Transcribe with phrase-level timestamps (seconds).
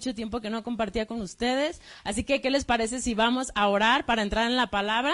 [0.00, 1.82] Mucho tiempo que no compartía con ustedes.
[2.04, 5.12] Así que, ¿qué les parece si vamos a orar para entrar en la palabra?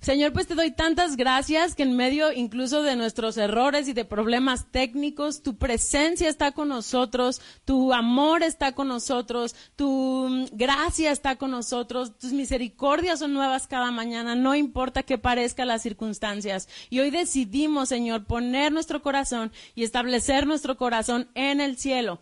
[0.00, 4.04] Señor, pues te doy tantas gracias que en medio incluso de nuestros errores y de
[4.04, 11.36] problemas técnicos, tu presencia está con nosotros, tu amor está con nosotros, tu gracia está
[11.36, 16.68] con nosotros, tus misericordias son nuevas cada mañana, no importa que parezcan las circunstancias.
[16.90, 22.20] Y hoy decidimos, Señor, poner nuestro corazón y establecer nuestro corazón en el cielo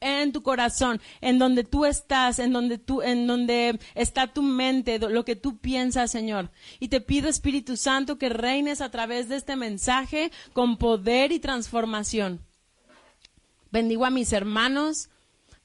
[0.00, 4.98] en tu corazón, en donde tú estás, en donde tú, en donde está tu mente,
[4.98, 6.50] lo que tú piensas, Señor.
[6.80, 11.38] Y te pido, Espíritu Santo, que reines a través de este mensaje con poder y
[11.38, 12.40] transformación.
[13.70, 15.10] Bendigo a mis hermanos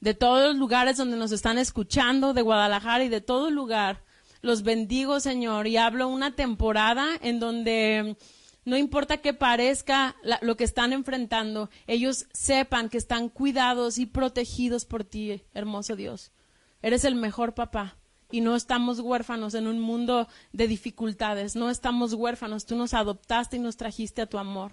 [0.00, 4.02] de todos los lugares donde nos están escuchando, de Guadalajara y de todo lugar.
[4.40, 8.16] Los bendigo, Señor, y hablo una temporada en donde
[8.64, 14.84] no importa que parezca lo que están enfrentando, ellos sepan que están cuidados y protegidos
[14.84, 16.32] por ti, hermoso Dios.
[16.80, 17.96] Eres el mejor papá
[18.30, 23.56] y no estamos huérfanos en un mundo de dificultades, no estamos huérfanos, tú nos adoptaste
[23.56, 24.72] y nos trajiste a tu amor.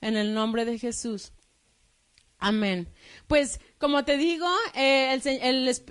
[0.00, 1.32] En el nombre de Jesús.
[2.44, 2.88] Amén.
[3.26, 5.18] Pues como te digo, eh,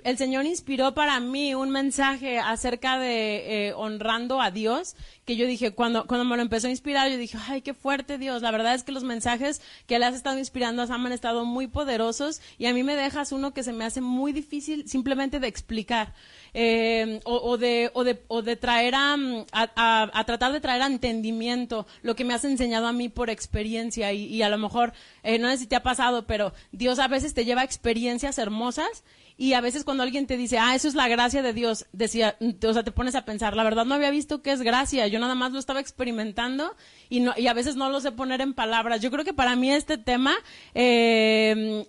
[0.04, 5.48] el, Señor inspiró para mí un mensaje acerca de eh, honrando a Dios, que yo
[5.48, 8.40] dije, cuando, cuando me lo empezó a inspirar, yo dije, ay, qué fuerte Dios.
[8.40, 11.44] La verdad es que los mensajes que le has estado inspirando a Sam han estado
[11.44, 15.40] muy poderosos y a mí me dejas uno que se me hace muy difícil simplemente
[15.40, 16.14] de explicar.
[16.56, 19.16] Eh, o, de, o, de, o de traer a,
[19.52, 24.12] a, a, tratar de traer entendimiento lo que me has enseñado a mí por experiencia
[24.12, 24.92] y, y a lo mejor,
[25.24, 29.02] eh, no sé si te ha pasado, pero Dios a veces te lleva experiencias hermosas
[29.36, 32.36] y a veces cuando alguien te dice, ah, eso es la gracia de Dios, decía,
[32.40, 35.18] o sea, te pones a pensar, la verdad no había visto qué es gracia, yo
[35.18, 36.76] nada más lo estaba experimentando
[37.08, 39.00] y, no, y a veces no lo sé poner en palabras.
[39.00, 40.34] Yo creo que para mí este tema
[40.74, 41.84] eh,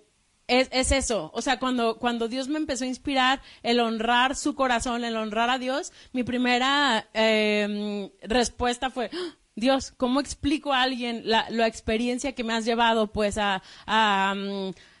[0.48, 4.54] es, es, eso, o sea, cuando, cuando Dios me empezó a inspirar el honrar su
[4.54, 9.10] corazón, el honrar a Dios, mi primera eh, respuesta fue,
[9.56, 14.34] Dios, ¿cómo explico a alguien la, la, experiencia que me has llevado pues a, a,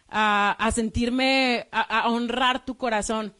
[0.08, 3.34] a, a sentirme, a, honrar tu corazón?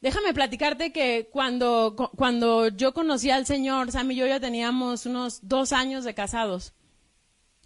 [0.00, 5.46] Déjame platicarte que cuando, cuando yo conocí al Señor, Sam y yo ya teníamos unos
[5.46, 6.72] dos años de casados.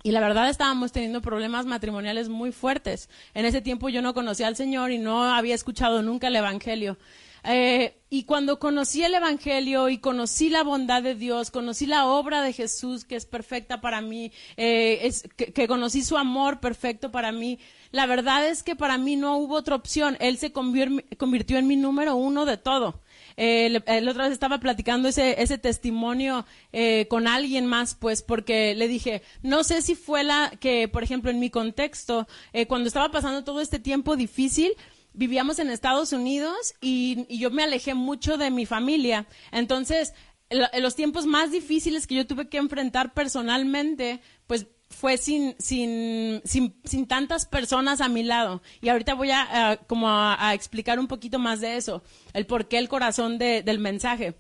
[0.06, 3.08] Y la verdad estábamos teniendo problemas matrimoniales muy fuertes.
[3.32, 6.98] En ese tiempo yo no conocía al Señor y no había escuchado nunca el Evangelio.
[7.42, 12.42] Eh, y cuando conocí el Evangelio y conocí la bondad de Dios, conocí la obra
[12.42, 17.58] de Jesús que es perfecta para mí, eh, que, conocí su amor perfecto para mí,
[17.90, 20.18] la verdad es que para mí no hubo otra opción.
[20.20, 23.00] Él se convirtió en mi número uno de todo.
[23.36, 28.74] Eh, el otra vez estaba platicando ese, ese testimonio eh, con alguien más, pues, porque
[28.74, 32.88] le dije, no sé si fue la que, por ejemplo, en mi contexto, eh, cuando
[32.88, 34.72] estaba pasando todo este tiempo difícil,
[35.12, 39.26] vivíamos en Estados Unidos y, y yo me alejé mucho de mi familia.
[39.52, 40.12] Entonces,
[40.50, 46.40] en los tiempos más difíciles que yo tuve que enfrentar personalmente, pues fue sin, sin,
[46.44, 48.62] sin, sin, tantas personas a mi lado.
[48.80, 52.02] Y ahorita voy a, como a, a, explicar un poquito más de eso,
[52.32, 54.34] el por qué el corazón de, del mensaje.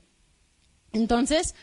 [0.92, 1.54] Entonces,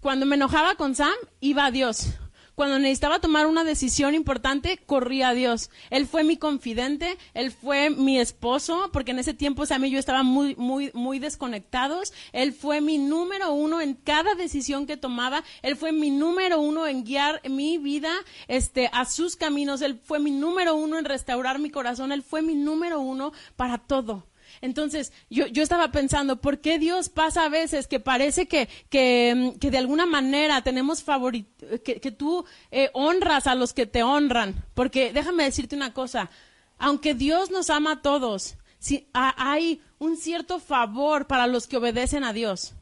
[0.00, 2.08] cuando me enojaba con Sam, iba a Dios.
[2.56, 5.68] Cuando necesitaba tomar una decisión importante, corría a Dios.
[5.90, 9.98] Él fue mi confidente, él fue mi esposo, porque en ese tiempo Sam y yo
[9.98, 12.14] estábamos muy, muy, muy desconectados.
[12.32, 15.44] Él fue mi número uno en cada decisión que tomaba.
[15.60, 18.10] Él fue mi número uno en guiar mi vida,
[18.48, 19.82] este, a sus caminos.
[19.82, 22.10] Él fue mi número uno en restaurar mi corazón.
[22.10, 24.24] Él fue mi número uno para todo.
[24.60, 29.54] Entonces, yo, yo estaba pensando, ¿por qué Dios pasa a veces que parece que, que,
[29.60, 31.46] que de alguna manera tenemos favorit
[31.84, 34.64] que, que tú eh, honras a los que te honran?
[34.74, 36.30] Porque déjame decirte una cosa,
[36.78, 42.24] aunque Dios nos ama a todos, si, hay un cierto favor para los que obedecen
[42.24, 42.74] a Dios.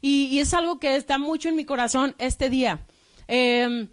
[0.00, 2.86] Y, y, es algo que está mucho en mi corazón este día.
[3.28, 3.88] Eh,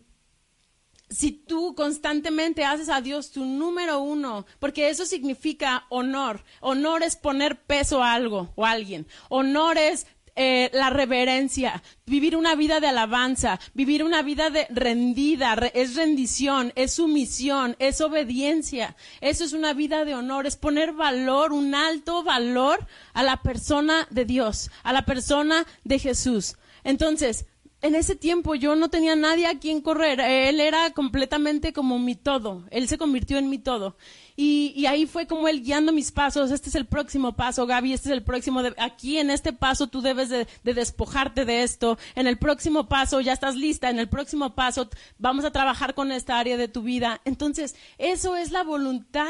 [1.09, 6.43] si tú constantemente haces a Dios tu número uno, porque eso significa honor.
[6.61, 9.05] Honor es poner peso a algo o a alguien.
[9.29, 15.53] Honor es eh, la reverencia, vivir una vida de alabanza, vivir una vida de rendida,
[15.53, 18.95] re- es rendición, es sumisión, es obediencia.
[19.21, 24.07] Eso es una vida de honor, es poner valor, un alto valor a la persona
[24.09, 26.55] de Dios, a la persona de Jesús.
[26.83, 27.45] Entonces,
[27.83, 30.21] en ese tiempo yo no tenía nadie a quien correr.
[30.21, 32.63] Él era completamente como mi todo.
[32.71, 33.97] Él se convirtió en mi todo.
[34.37, 36.49] Y, ahí fue como él guiando mis pasos.
[36.49, 37.91] Este es el próximo paso, Gaby.
[37.91, 38.63] Este es el próximo.
[38.63, 41.97] de- aquí en este paso tú debes de, de despojarte de esto.
[42.15, 43.89] En el próximo paso ya estás lista.
[43.89, 44.89] En el próximo paso
[45.19, 47.19] vamos a trabajar con esta área de tu vida.
[47.25, 49.27] Entonces, eso es la voluntad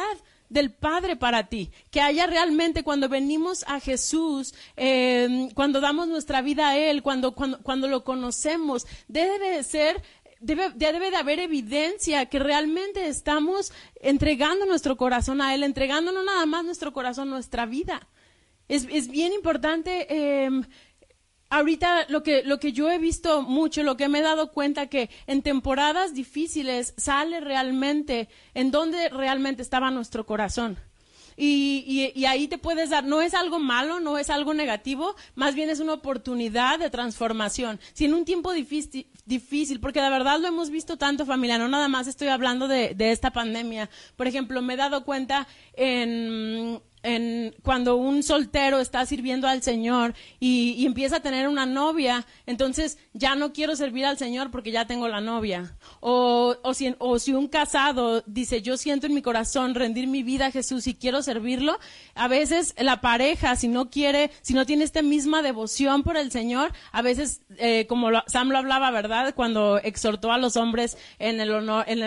[0.54, 6.42] del Padre para ti, que haya realmente cuando venimos a Jesús, eh, cuando damos nuestra
[6.42, 10.04] vida a Él, cuando, cuando, cuando lo conocemos, debe de ser,
[10.40, 16.24] debe, debe de haber evidencia que realmente estamos entregando nuestro corazón a Él, entregando no
[16.24, 18.08] nada más nuestro corazón, nuestra vida.
[18.70, 20.50] Es, es bien importante eh,
[21.58, 24.88] ahorita lo que, lo que yo he visto mucho, lo que me he dado cuenta
[24.88, 30.78] que en temporadas difíciles sale realmente en dónde realmente estaba nuestro corazón.
[31.36, 35.16] Y, y- y ahí te puedes dar, no es algo malo, no es algo negativo,
[35.34, 37.80] más bien es una oportunidad de transformación.
[37.94, 41.68] Si en un tiempo difícil, difícil, porque de verdad lo hemos visto tanto familia, no
[41.68, 43.90] nada más estoy hablando de, de esta pandemia.
[44.16, 50.16] Por ejemplo, me he dado cuenta en, en cuando un soltero está sirviendo al Señor
[50.40, 54.86] y, empieza a tener una novia, entonces ya no quiero servir al Señor porque ya
[54.86, 55.76] tengo la novia.
[56.00, 60.24] O, o, si, o si un casado dice, yo siento en mi corazón rendir mi
[60.24, 61.78] vida a Jesús y quiero servirlo,
[62.16, 66.32] a veces la pareja, si no quiere, si no tiene esta misma devoción por el
[66.32, 69.13] Señor, a veces, eh, como Sam lo hablaba, ¿verdad?
[69.36, 71.52] Cuando exhortó a los hombres en el,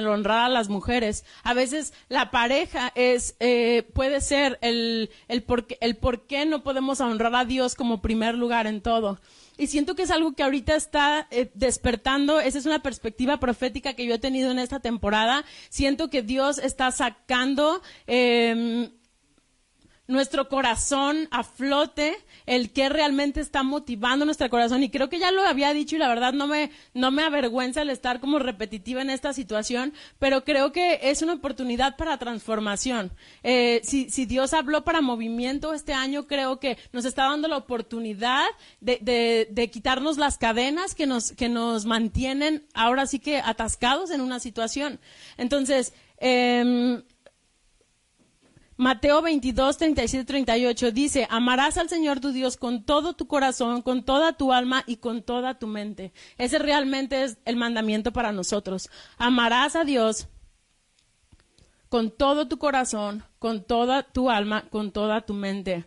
[0.06, 5.66] honrar a las mujeres, a veces la pareja es, eh, puede ser el, el, por,
[5.80, 9.18] el por qué no podemos honrar a Dios como primer lugar en todo.
[9.58, 12.40] Y siento que es algo que ahorita está eh, despertando.
[12.40, 15.44] Esa es una perspectiva profética que yo he tenido en esta temporada.
[15.70, 18.90] Siento que Dios está sacando em,
[20.08, 22.16] nuestro corazón a flote,
[22.46, 24.82] el que realmente está motivando nuestro corazón.
[24.82, 27.82] Y creo que ya lo había dicho y la verdad no me, no me avergüenza
[27.82, 33.12] el estar como repetitiva en esta situación, pero creo que es una oportunidad para transformación.
[33.42, 37.56] Eh, si, si Dios habló para movimiento este año, creo que nos está dando la
[37.56, 38.44] oportunidad
[38.80, 44.10] de, de, de quitarnos las cadenas que nos, que nos mantienen ahora sí que atascados
[44.10, 45.00] en una situación.
[45.36, 47.02] Entonces, em,
[48.78, 54.04] Mateo 22, 37, 38 dice, amarás al Señor tu Dios con todo tu corazón, con
[54.04, 56.12] toda tu alma y con toda tu mente.
[56.36, 58.90] Ese realmente es el mandamiento para nosotros.
[59.16, 60.28] Amarás a Dios
[61.88, 65.86] con todo tu corazón, con toda tu alma, con toda tu mente.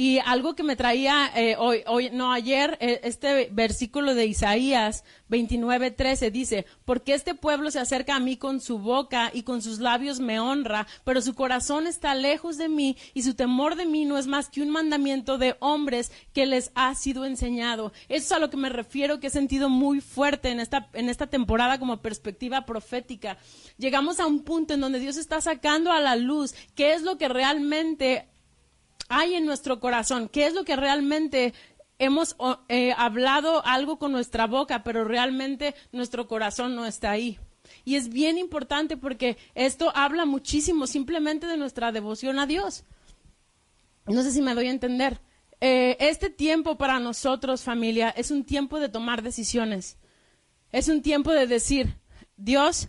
[0.00, 5.02] Y algo que me traía eh, hoy, hoy, no ayer, eh, este versículo de Isaías
[5.26, 9.60] 29, 13 dice, porque este pueblo se acerca a mí con su boca y con
[9.60, 13.86] sus labios me honra, pero su corazón está lejos de mí y su temor de
[13.86, 17.92] mí no es más que un mandamiento de hombres que les ha sido enseñado.
[18.08, 21.08] Eso es a lo que me refiero, que he sentido muy fuerte en esta, en
[21.08, 23.36] esta temporada como perspectiva profética.
[23.78, 27.18] Llegamos a un punto en donde Dios está sacando a la luz qué es lo
[27.18, 28.28] que realmente
[29.08, 31.54] hay en nuestro corazón, qué es lo que realmente
[31.98, 32.36] hemos
[32.68, 37.38] eh, hablado algo con nuestra boca, pero realmente nuestro corazón no está ahí.
[37.84, 42.84] Y es bien importante porque esto habla muchísimo simplemente de nuestra devoción a Dios.
[44.06, 45.20] No sé si me doy a entender.
[45.60, 49.98] Eh, este tiempo para nosotros, familia, es un tiempo de tomar decisiones.
[50.70, 51.96] Es un tiempo de decir,
[52.36, 52.88] Dios,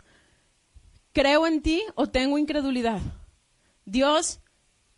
[1.13, 3.01] creo en ti o tengo incredulidad.
[3.85, 4.39] Dios,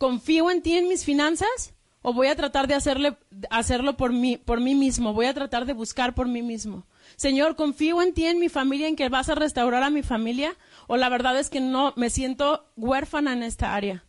[0.01, 3.17] confío en ti en mis finanzas o voy a tratar de hacerle,
[3.51, 6.87] hacerlo por mí, por mí mismo, voy a tratar de buscar por mí mismo.
[7.17, 10.55] Señor, confío en ti en mi familia, en que vas a restaurar a mi familia
[10.87, 14.03] o la verdad es que no, me siento huérfana en esta área.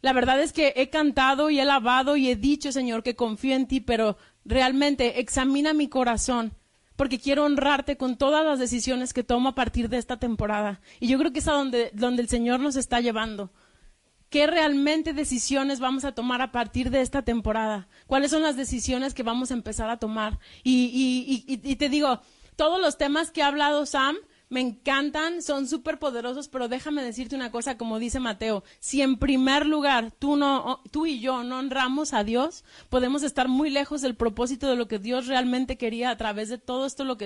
[0.00, 3.56] La verdad es que he cantado y he lavado y he dicho, Señor, que confío
[3.56, 6.54] en ti, pero realmente examina mi corazón
[6.96, 10.80] porque quiero honrarte con todas las decisiones que tomo a partir de esta temporada.
[10.98, 13.50] Y yo creo que es a donde, donde el Señor nos está llevando.
[14.34, 17.86] ¿Qué realmente decisiones vamos a tomar a partir de esta temporada?
[18.08, 20.40] ¿Cuáles son las decisiones que vamos a empezar a tomar?
[20.64, 22.20] Y, y, y, y te digo,
[22.56, 24.16] todos los temas que ha hablado Sam
[24.48, 29.18] me encantan, son súper poderosos, pero déjame decirte una cosa, como dice Mateo, si en
[29.18, 34.02] primer lugar tú, no, tú y yo no honramos a Dios, podemos estar muy lejos
[34.02, 37.16] del propósito de lo que Dios realmente quería a través de todo esto, uh,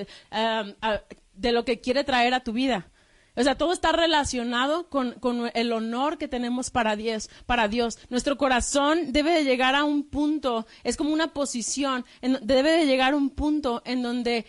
[1.32, 2.90] de lo que quiere traer a tu vida.
[3.38, 7.98] O sea, todo está relacionado con, con, el honor que tenemos para Dios, para Dios.
[8.10, 12.04] Nuestro corazón debe de llegar a un punto, es como una posición,
[12.42, 14.44] debe de llegar a un punto en donde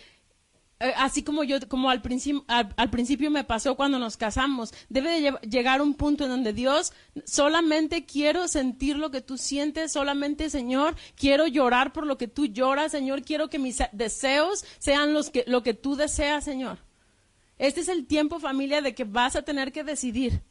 [0.82, 5.22] eh, así como yo, como al principio, al, principio me pasó cuando nos casamos, debe
[5.22, 6.94] de llegar un punto en donde Dios,
[7.26, 12.46] solamente quiero sentir lo que tú sientes, solamente Señor, quiero llorar por lo que tú
[12.46, 16.89] lloras, Señor, quiero que mis deseos sean los que, lo que tú deseas, Señor.
[17.60, 20.42] Este es el tiempo, familia, de que vas a tener que decidir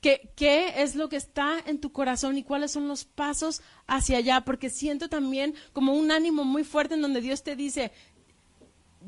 [0.00, 4.42] qué, es lo que está en tu corazón y cuáles son los pasos hacia allá,
[4.42, 7.90] porque siento también como un ánimo muy fuerte en donde Dios te dice,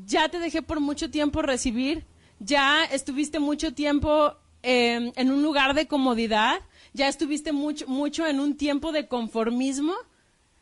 [0.05, 2.05] ya te dejé por mucho tiempo recibir,
[2.39, 6.59] ya estuviste mucho tiempo em, en un lugar de comodidad,
[6.93, 9.93] ya estuviste mucho, mucho en un tiempo de conformismo.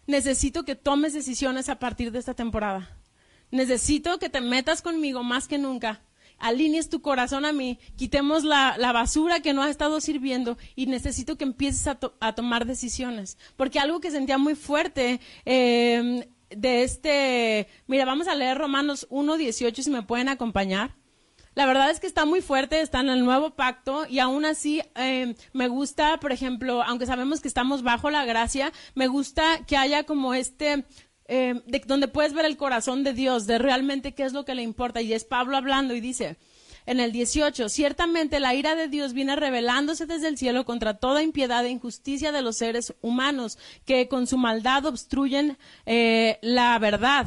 [0.08, 2.98] Necesito que tomes decisiones a partir de esta temporada.
[3.52, 6.02] Necesito que te metas conmigo más que nunca.
[6.39, 11.38] Alinees tu corazón a mí, quitemos la, basura que no ha estado sirviendo y necesito
[11.38, 13.38] que empieces a, tomar decisiones.
[13.56, 19.82] Porque algo que sentía muy fuerte eh, de este, mira, vamos a leer Romanos 1.18
[19.82, 20.96] si me pueden acompañar.
[21.58, 24.84] La verdad es que está muy fuerte, está en el nuevo pacto y aún así
[24.94, 29.75] eh, me gusta, por ejemplo, aunque sabemos que estamos bajo la gracia, me gusta que
[29.75, 30.86] haya como este,
[31.27, 34.55] eh, de, donde puedes ver el corazón de Dios, de realmente qué es lo que
[34.55, 35.01] le importa.
[35.01, 36.38] Y es Pablo hablando y dice,
[36.88, 41.22] en el 18, ciertamente la ira de Dios viene revelándose desde el cielo contra toda
[41.22, 47.25] impiedad e injusticia de los seres humanos que con su maldad obstruyen eh, la verdad.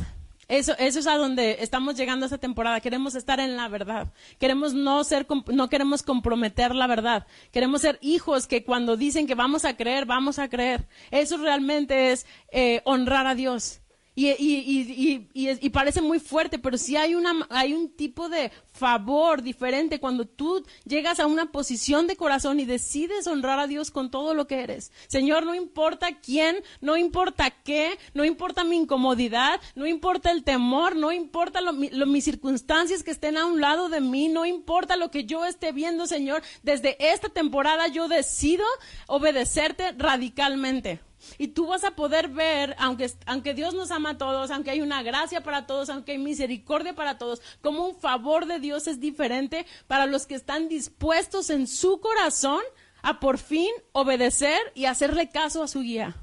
[0.48, 2.80] Eso, eso es a donde estamos llegando esta temporada.
[2.80, 4.12] Queremos estar en la verdad.
[4.40, 7.26] Queremos no ser, no queremos comprometer la verdad.
[7.52, 10.88] Queremos ser hijos que cuando dicen que vamos a creer, vamos a creer.
[11.12, 13.80] Eso realmente es eh, honrar a Dios.
[14.16, 18.50] Y, y, y, y, parece muy fuerte, pero sí hay, una, hay un tipo de
[18.72, 23.92] favor diferente cuando tú llegas a una posición de corazón y decides honrar a Dios
[23.92, 24.90] con todo lo que eres.
[25.06, 30.96] Señor, no importa quién, no importa qué, no importa mi incomodidad, no importa el temor,
[30.96, 35.12] no importa lo, mis circunstancias que estén a un lado de mí, no importa lo
[35.12, 36.42] que yo esté viendo, Señor.
[36.64, 38.64] Desde esta temporada yo decido
[39.06, 41.00] obedecerte radicalmente.
[41.38, 44.80] Y tú vas a poder ver, aunque, aunque Dios nos ama a todos, aunque hay
[44.80, 49.00] una gracia para todos, aunque hay misericordia para todos, como un favor de Dios es
[49.00, 52.62] diferente para los que están dispuestos en su corazón
[53.02, 56.16] a por fin obedecer y hacerle caso a su guía.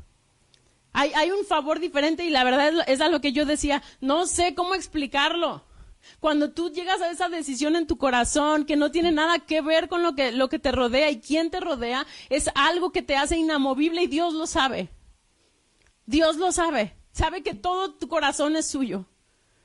[0.94, 3.84] Hay, hay un favor diferente y la verdad es, es a lo que yo decía,
[4.02, 5.64] no sé cómo explicarlo.
[6.20, 9.88] Cuando tú llegas a esa decisión en tu corazón que no tiene nada que ver
[9.88, 13.16] con lo que, lo que te rodea y quién te rodea, es algo que te
[13.16, 14.90] hace inamovible y Dios lo sabe.
[16.06, 16.94] Dios lo sabe.
[17.12, 19.06] Sabe que todo tu corazón es suyo.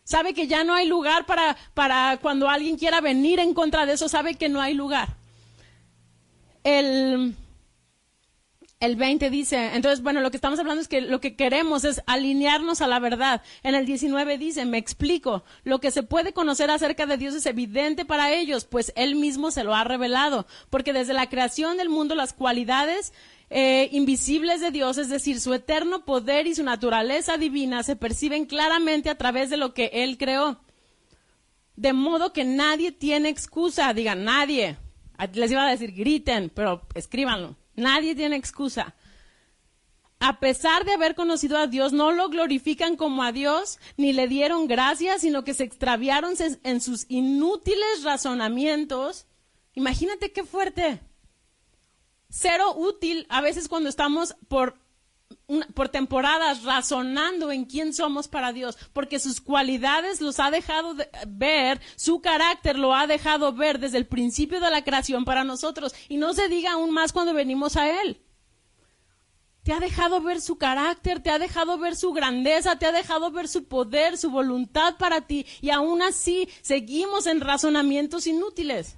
[0.04, 3.92] Sabe que ya no hay lugar para, para cuando alguien quiera venir en contra de
[3.92, 5.16] eso, sabe que no hay lugar.
[6.64, 7.36] El,
[8.82, 12.02] el 20 dice, entonces, bueno, lo que estamos hablando es que lo que queremos es
[12.06, 13.40] alinearnos a la verdad.
[13.62, 17.46] En el 19 dice, me explico, lo que se puede conocer acerca de Dios es
[17.46, 21.90] evidente para ellos, pues Él mismo se lo ha revelado, porque desde la creación del
[21.90, 23.12] mundo las cualidades
[23.50, 28.46] eh, invisibles de Dios, es decir, su eterno poder y su naturaleza divina, se perciben
[28.46, 30.60] claramente a través de lo que Él creó.
[31.76, 34.76] De modo que nadie tiene excusa, digan nadie.
[35.34, 38.94] Les iba a decir griten, pero escríbanlo Nadie tiene excusa.
[40.20, 44.28] A pesar de haber conocido a Dios, no lo glorifican como a Dios, ni le
[44.28, 49.26] dieron gracias, sino que se extraviaron en sus inútiles razonamientos.
[49.74, 51.00] Imagínate qué fuerte.
[52.28, 54.78] Cero útil a veces cuando estamos por
[55.74, 60.94] por temporadas razonando en quién somos para Dios, porque sus cualidades los ha dejado
[61.26, 65.94] ver, su carácter lo ha dejado ver desde el principio de la creación para nosotros,
[66.08, 68.22] y no se diga aún más cuando venimos a Él.
[69.62, 73.30] Te ha dejado ver su carácter, te ha dejado ver su grandeza, te ha dejado
[73.30, 78.96] ver su poder, su voluntad para ti, y aún así seguimos en razonamientos inútiles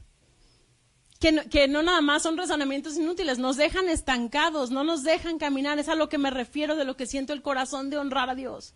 [1.51, 5.89] que no, nada más son razonamientos inútiles, nos dejan estancados, no nos dejan caminar, es
[5.89, 8.75] a lo que me refiero de lo que siento el corazón de honrar a Dios.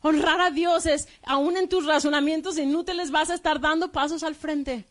[0.00, 4.36] Honrar a Dios es, aún en tus razonamientos inútiles vas a estar dando pasos al
[4.36, 4.86] frente.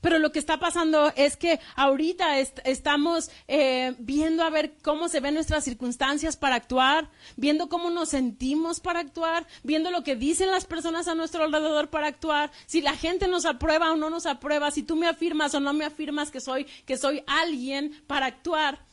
[0.00, 5.20] Pero lo que está pasando es que ahorita estamos eh, viendo a ver cómo se
[5.20, 10.50] ven nuestras circunstancias para actuar, viendo cómo nos sentimos para actuar, viendo lo que dicen
[10.50, 14.26] las personas a nuestro alrededor para actuar, si la gente nos aprueba o no nos
[14.26, 18.26] aprueba, si tú me afirmas o no me afirmas que soy, que soy alguien para
[18.26, 18.84] actuar.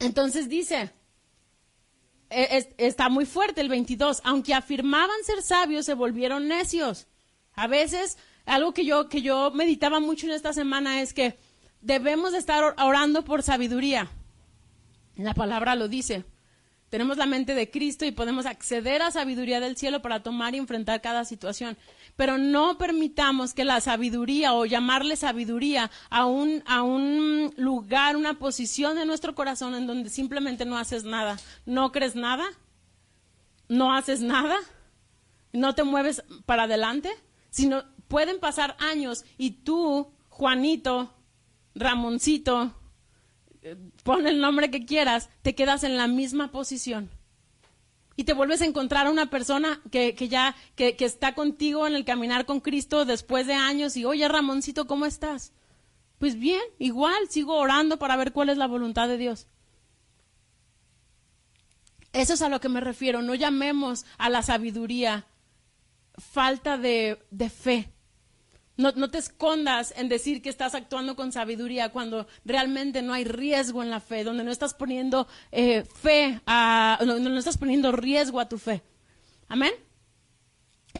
[0.00, 0.92] Entonces dice,
[2.30, 7.06] e, está muy fuerte el 22, aunque afirmaban ser sabios, se volvieron necios.
[7.54, 8.18] A veces
[8.48, 11.38] algo que yo, que yo meditaba mucho en esta semana es que
[11.80, 14.08] debemos de estar orando por sabiduría.
[15.16, 16.24] La palabra lo dice.
[16.88, 20.58] Tenemos la mente de Cristo y podemos acceder a sabiduría del cielo para tomar y
[20.58, 21.76] enfrentar cada situación.
[22.16, 28.38] Pero no permitamos que la sabiduría o llamarle sabiduría a un, a un lugar, una
[28.38, 31.36] posición de nuestro corazón en donde simplemente no haces nada.
[31.66, 32.46] No crees nada,
[33.68, 34.56] no haces nada,
[35.52, 37.10] no te mueves para adelante,
[37.50, 41.14] sino pueden pasar años y tú, Juanito,
[41.74, 42.74] Ramoncito,
[44.02, 47.10] pon el nombre que quieras, te quedas en la misma posición.
[48.16, 51.86] Y te vuelves a encontrar a una persona que, que ya, que, que, está contigo
[51.86, 55.52] en el caminar con Cristo después de años y, oye, Ramoncito, ¿cómo estás?
[56.18, 59.46] Pues bien, igual, sigo orando para ver cuál es la voluntad de Dios.
[62.12, 63.22] Eso es a lo que me refiero.
[63.22, 65.26] No llamemos a la sabiduría
[66.16, 67.92] falta de, de fe.
[68.78, 73.82] No, te escondas en decir que estás actuando con sabiduría cuando realmente no hay riesgo
[73.82, 78.38] en la fe, donde no estás poniendo eh, fe, a, no, no estás poniendo riesgo
[78.38, 78.84] a tu fe.
[79.48, 79.72] Amén.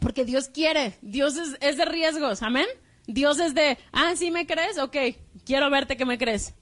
[0.01, 2.67] Porque Dios quiere, Dios es, es de riesgos, amén.
[3.07, 4.97] Dios es de, ah, sí me crees, ok,
[5.45, 6.53] quiero verte que me crees.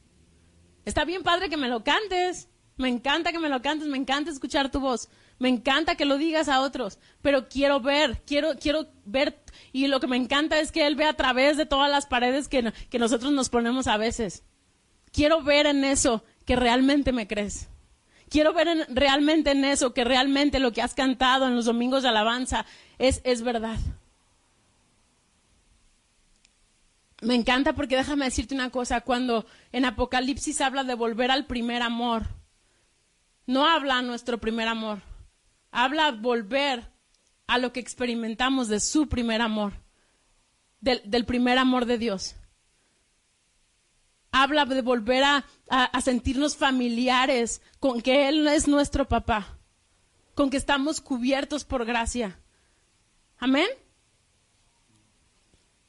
[0.85, 2.47] Está bien padre que me lo cantes,
[2.77, 5.09] me encanta que me lo cantes, me encanta escuchar tu voz,
[5.39, 9.39] me encanta que lo digas a otros, pero quiero ver, quiero, quiero ver,
[9.71, 12.47] y lo que me encanta es que Él ve a través de todas las paredes
[12.47, 14.43] que, que nosotros nos ponemos a veces.
[15.11, 17.69] Quiero ver en eso que realmente me crees.
[18.29, 22.03] Quiero ver en, realmente en eso que realmente lo que has cantado en los domingos
[22.03, 22.65] de alabanza
[22.97, 23.77] es, es verdad.
[27.21, 31.81] Me encanta porque déjame decirte una cosa, cuando en Apocalipsis habla de volver al primer
[31.81, 32.27] amor,
[33.47, 35.01] no habla nuestro primer amor,
[35.71, 36.91] habla volver
[37.47, 39.73] a lo que experimentamos de su primer amor,
[40.81, 42.35] del, primer amor de Dios.
[44.31, 49.57] Habla de volver a, a sentirnos familiares con que Él es nuestro papá,
[50.35, 52.39] con que estamos cubiertos por gracia.
[53.39, 53.67] Amén.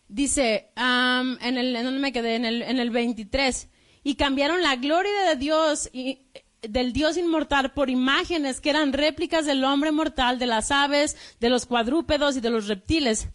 [0.08, 2.36] Dice, en el, ¿en dónde me quedé?
[2.36, 3.68] En el, en el 23.
[4.04, 6.26] Y cambiaron la gloria de Dios y,
[6.72, 11.48] del Dios inmortal por imágenes que eran réplicas del hombre mortal, de las aves, de
[11.48, 13.28] los cuadrúpedos y de los reptiles.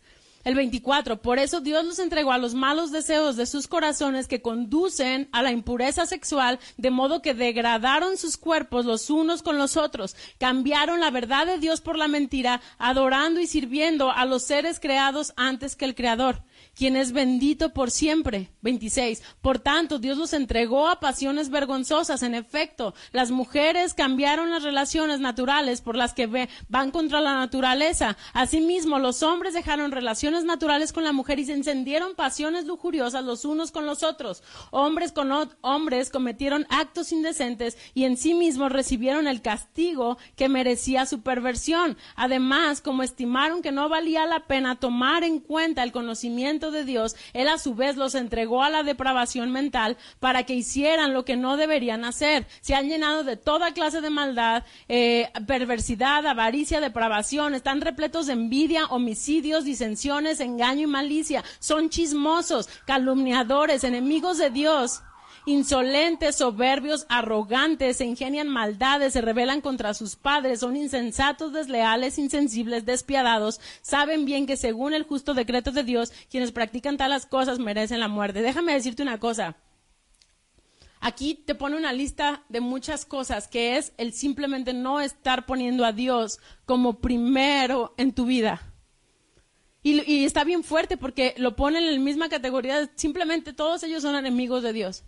[0.44, 1.22] El 24.
[1.22, 5.42] Por eso Dios los entregó a los malos deseos de sus corazones que conducen a
[5.42, 11.00] la impureza sexual, de modo que degradaron sus cuerpos los unos con los otros, cambiaron
[11.00, 15.78] la verdad de Dios por la mentira, adorando y sirviendo a los seres creados antes
[15.78, 16.44] que el Creador
[16.76, 18.50] quien es bendito por siempre.
[18.62, 19.22] 26.
[19.42, 22.24] Por tanto, Dios los entregó a pasiones vergonzosas.
[22.24, 28.18] En efecto, las mujeres cambiaron las relaciones naturales por las que van contra la naturaleza.
[28.34, 33.46] Asimismo, los hombres dejaron relaciones naturales con la mujer y se encendieron pasiones lujuriosas los
[33.46, 34.44] unos con los otros.
[34.72, 35.32] Hombres con
[35.62, 41.98] hombres cometieron actos indecentes y en sí mismos recibieron el castigo que merecía su perversión.
[42.16, 47.16] Además, como estimaron que no valía la pena tomar en cuenta el conocimiento de Dios,
[47.34, 51.36] Él a su vez los entregó a la depravación mental para que hicieran lo que
[51.36, 52.48] no deberían hacer.
[52.62, 58.34] Se han llenado de toda clase de maldad, eh, perversidad, avaricia, depravación, están repletos de
[58.34, 61.44] envidia, homicidios, disensiones, engaño y malicia.
[61.60, 65.02] Son chismosos, calumniadores, enemigos de Dios
[65.46, 72.86] insolentes, soberbios, arrogantes, se ingenian maldades, se rebelan contra sus padres, son insensatos, desleales, insensibles,
[72.86, 78.00] despiadados, saben bien que según el justo decreto de Dios, quienes practican talas cosas merecen
[78.00, 78.42] la muerte.
[78.42, 79.58] Déjame decirte una cosa.
[81.06, 85.84] Aquí te pone una lista de muchas cosas que es el simplemente no estar poniendo
[85.84, 88.62] a Dios como primero en tu vida.
[89.82, 94.02] Y, y, está bien fuerte porque lo ponen en la misma categoría, simplemente todos ellos
[94.02, 95.04] son enemigos de Dios.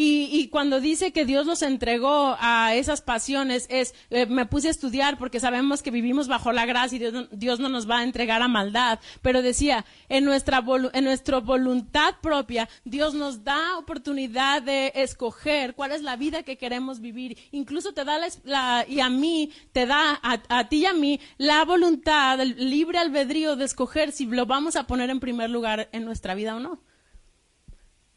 [0.00, 4.70] Y, cuando dice que Dios nos entregó a esas pasiones, es, eh, me puse a
[4.70, 8.04] estudiar porque sabemos que vivimos bajo la gracia y Dios, Dios no nos va a
[8.04, 9.00] entregar a maldad.
[9.22, 15.90] Pero decía, en nuestra, en nuestra voluntad propia, Dios nos da oportunidad de escoger cuál
[15.90, 17.36] es la vida que queremos vivir.
[17.50, 21.18] Incluso te da la, y a mí, te da a, a ti y a mí
[21.38, 25.88] la voluntad, el libre albedrío de escoger si lo vamos a poner en primer lugar
[25.90, 26.78] en nuestra vida o no.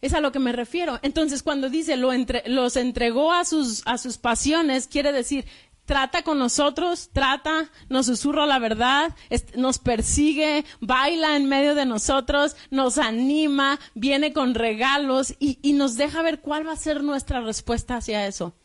[0.02, 1.00] Es a lo que me refiero.
[1.04, 2.12] Entonces, cuando dice lo
[2.46, 5.46] los entregó a sus, a sus pasiones, quiere decir,
[5.86, 9.16] trata con nosotros, trata, nos susurra la verdad,
[9.56, 15.98] nos persigue, baila en medio de nosotros, nos anima, viene con regalos y, y nos
[15.98, 18.56] deja ver cuál va a ser nuestra respuesta hacia eso.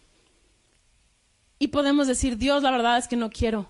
[1.58, 3.68] Y podemos decir, Dios, la verdad es que no quiero.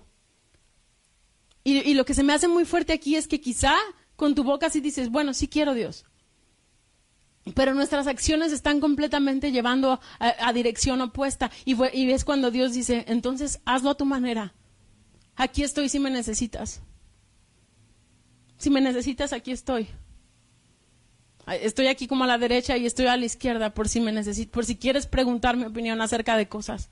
[1.63, 3.75] Y, y lo que se me hace muy fuerte aquí es que quizá
[4.15, 6.05] con tu boca sí dices, bueno, sí quiero Dios.
[7.55, 11.51] Pero nuestras acciones están completamente llevando a, dirección opuesta.
[11.65, 14.53] Y, y ves cuando Dios dice, entonces hazlo a tu manera.
[15.35, 16.81] Aquí estoy si me necesitas.
[18.57, 19.87] Si me necesitas, aquí estoy.
[21.47, 24.51] Estoy aquí como a la derecha y estoy a la izquierda por si me necesitas,
[24.51, 26.89] por si quieres preguntar mi opinión acerca de cosas.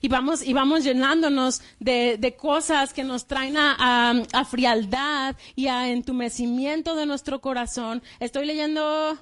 [0.00, 6.94] Y vamos, y vamos llenándonos de, cosas que nos traen a, frialdad y a entumecimiento
[6.96, 8.02] de nuestro corazón.
[8.20, 9.18] Estoy leyendo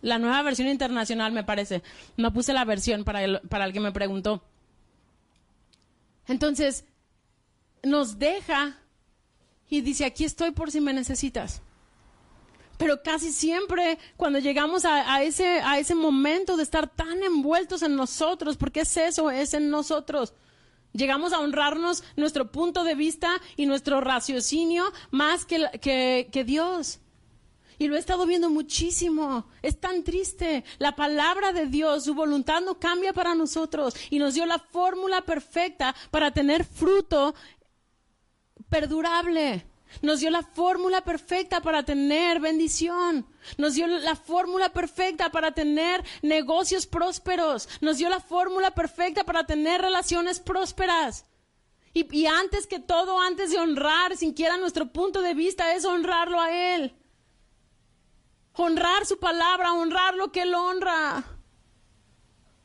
[0.00, 1.82] la nueva versión internacional, me parece.
[2.16, 4.42] No puse la versión para el, para el que me preguntó.
[6.26, 6.84] Entonces,
[7.82, 8.78] nos deja
[9.68, 11.62] y dice, aquí estoy por si me necesitas.
[12.78, 17.96] Pero casi siempre cuando llegamos a, ese, a ese momento de estar tan envueltos en
[17.96, 20.32] nosotros, porque es eso, es en nosotros.
[20.92, 27.00] Llegamos a honrarnos nuestro punto de vista y nuestro raciocinio más que, que, que Dios.
[27.78, 29.46] Y lo he estado viendo muchísimo.
[29.62, 30.64] Es tan triste.
[30.78, 35.22] La palabra de Dios, su voluntad no cambia para nosotros y nos dio la fórmula
[35.22, 37.34] perfecta para tener fruto
[38.68, 39.64] perdurable.
[40.02, 43.26] Nos dio la fórmula perfecta para tener bendición.
[43.56, 47.68] Nos dio la fórmula perfecta para tener negocios prósperos.
[47.80, 51.24] Nos dio la fórmula perfecta para tener relaciones prósperas.
[51.94, 56.52] Y, antes que todo, antes de honrar, siquiera nuestro punto de vista es honrarlo a
[56.52, 56.94] Él.
[58.52, 61.37] Honrar su palabra, honrar lo que Él honra.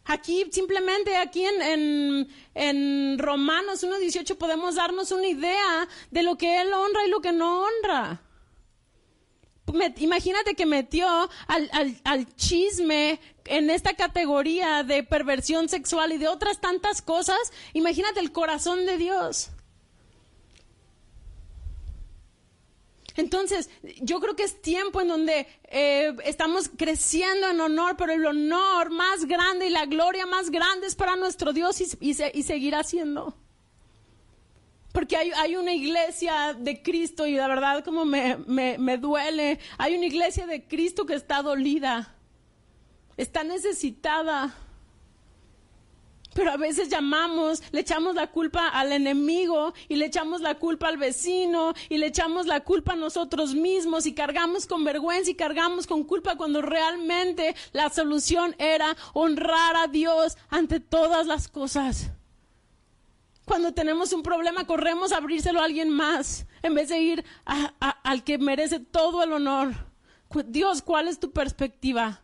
[0.06, 6.62] Aquí, simplemente aquí en, en, en Romanos 1.18 podemos darnos una idea de lo que
[6.62, 8.22] Él honra y lo que no honra.
[9.98, 11.08] imagínate que metió
[11.48, 17.40] al, al, al chisme en esta categoría de perversión sexual y de otras tantas cosas.
[17.72, 19.52] Imagínate el corazón de Dios.
[23.16, 23.70] Entonces,
[24.02, 28.90] yo creo que es tiempo en donde eh, estamos creciendo en honor, pero el honor
[28.90, 33.36] más grande y la gloria más grande es para nuestro Dios y, y, seguirá siendo.
[34.92, 39.96] Porque hay, una iglesia de Cristo y la verdad como me, me, me duele, hay
[39.96, 42.16] una iglesia de Cristo que está dolida,
[43.18, 44.56] está necesitada
[46.34, 50.88] pero a veces llamamos, le echamos la culpa al enemigo y le echamos la culpa
[50.88, 55.36] al vecino y le echamos la culpa a nosotros mismos y cargamos con vergüenza y
[55.36, 62.12] cargamos con culpa cuando realmente la solución era honrar a Dios ante todas las cosas.
[63.46, 68.24] Cuando tenemos un problema corremos a abrírselo a alguien más en vez de ir al
[68.24, 69.74] que merece todo el honor.
[70.48, 72.23] Dios, ¿cuál es tu perspectiva?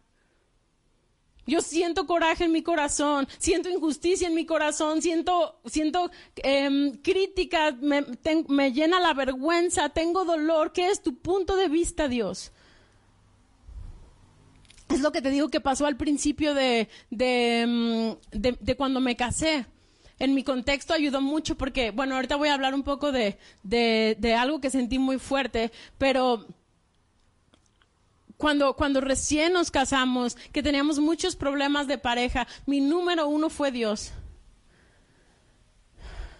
[1.49, 7.75] Yo siento coraje en mi corazón, siento injusticia en mi corazón, siento, siento em, crítica,
[7.81, 10.71] me, llena la vergüenza, tengo dolor.
[10.71, 12.51] ¿Qué es tu punto de vista, Dios?
[14.89, 19.15] Es lo que te digo que pasó al principio de, de, em, de, cuando me
[19.15, 19.65] casé
[20.19, 24.17] en mi contexto ayudó mucho porque, bueno, ahorita voy a hablar un poco de, de,
[24.19, 26.45] de, algo que sentí muy fuerte, pero
[28.39, 33.69] cuando, cuando recién nos casamos, que teníamos muchos problemas de pareja, mi número uno fue
[33.69, 34.13] Dios.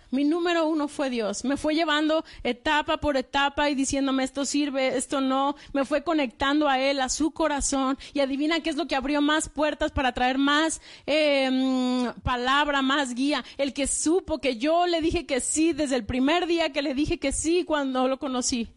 [0.10, 1.44] Mi número uno fue Dios.
[1.44, 5.58] Me fue llevando etapa por etapa y diciéndome esto sirve, esto no.
[5.74, 7.98] Me fue conectando a Él, a su corazón.
[8.14, 13.14] Y adivina qué es lo que abrió más puertas para traer más eh, palabra, más
[13.14, 13.44] guía.
[13.58, 16.94] El que supo que yo le dije que sí desde el primer día que le
[16.94, 18.70] dije que sí cuando lo conocí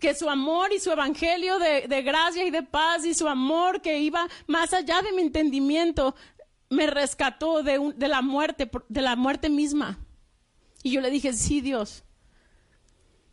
[0.00, 4.00] que su amor y su evangelio de, gracia y de paz y su amor que
[4.00, 6.14] iba más allá de mi entendimiento
[6.68, 9.98] me rescató de, de la muerte, de la muerte misma.
[10.82, 12.04] Y yo le dije, sí, Dios.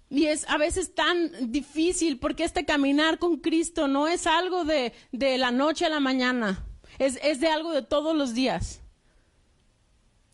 [0.10, 4.94] Y es a veces tan difícil porque este caminar con Cristo no es algo de,
[5.12, 6.68] de la noche a la mañana,
[7.00, 8.83] es, es de algo de todos los días.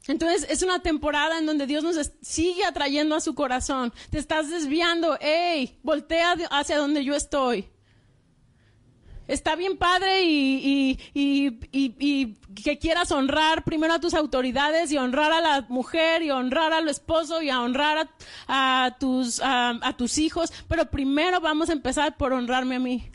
[0.09, 3.93] Entonces es una temporada en donde Dios nos sigue atrayendo a su corazón.
[4.09, 7.69] Te estás desviando, hey, voltea hacia donde yo estoy.
[9.27, 10.97] Está bien padre y,
[12.63, 16.89] que quieras honrar primero a tus autoridades y honrar a la mujer y honrar al
[16.89, 18.09] esposo y a honrar
[18.47, 23.11] a, tus, a tus hijos, pero primero vamos a empezar por honrarme a mí.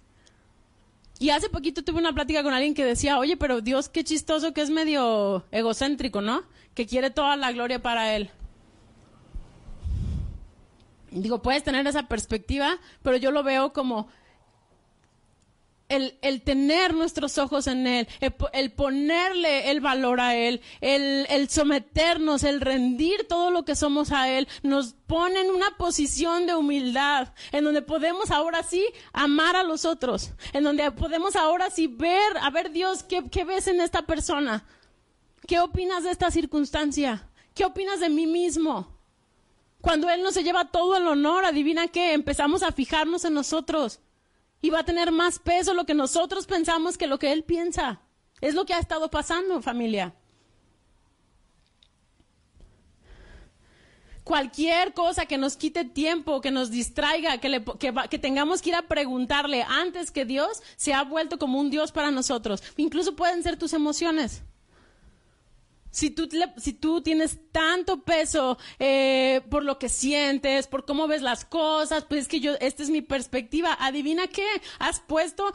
[1.18, 4.52] Y hace poquito tuve una plática con alguien que decía, oye, pero Dios, qué chistoso
[4.52, 6.44] que es medio egocéntrico, ¿no?
[6.74, 8.30] que quiere toda la gloria para Él.
[11.10, 14.08] Digo, puedes tener esa perspectiva, pero yo lo veo como
[15.88, 20.62] el, el tener nuestros ojos en Él, el, po- el ponerle el valor a Él,
[20.80, 25.76] el, el someternos, el rendir todo lo que somos a Él, nos pone en una
[25.76, 31.36] posición de humildad, en donde podemos ahora sí amar a los otros, en donde podemos
[31.36, 34.64] ahora sí ver, a ver Dios, ¿qué, qué ves en esta persona?
[35.46, 37.28] ¿Qué opinas de esta circunstancia?
[37.54, 38.88] ¿Qué opinas de mí mismo?
[39.82, 44.00] Cuando Él nos se lleva todo el honor, adivina qué, empezamos a fijarnos en nosotros.
[44.64, 48.00] Y va a tener más peso lo que nosotros pensamos que lo que Él piensa.
[48.40, 50.14] Es lo que ha estado pasando, familia.
[54.24, 57.64] Cualquier cosa que nos quite tiempo, que nos distraiga, que, le-
[58.08, 61.92] que tengamos que ir a preguntarle antes que Dios, se ha vuelto como un Dios
[61.92, 62.62] para nosotros.
[62.78, 64.40] Incluso pueden ser tus emociones.
[65.94, 71.22] Si tú, si tú tienes tanto peso eh, por lo que sientes, por cómo ves
[71.22, 73.76] las cosas, pues es que yo, esta es mi perspectiva.
[73.78, 74.44] Adivina qué,
[74.80, 75.54] has puesto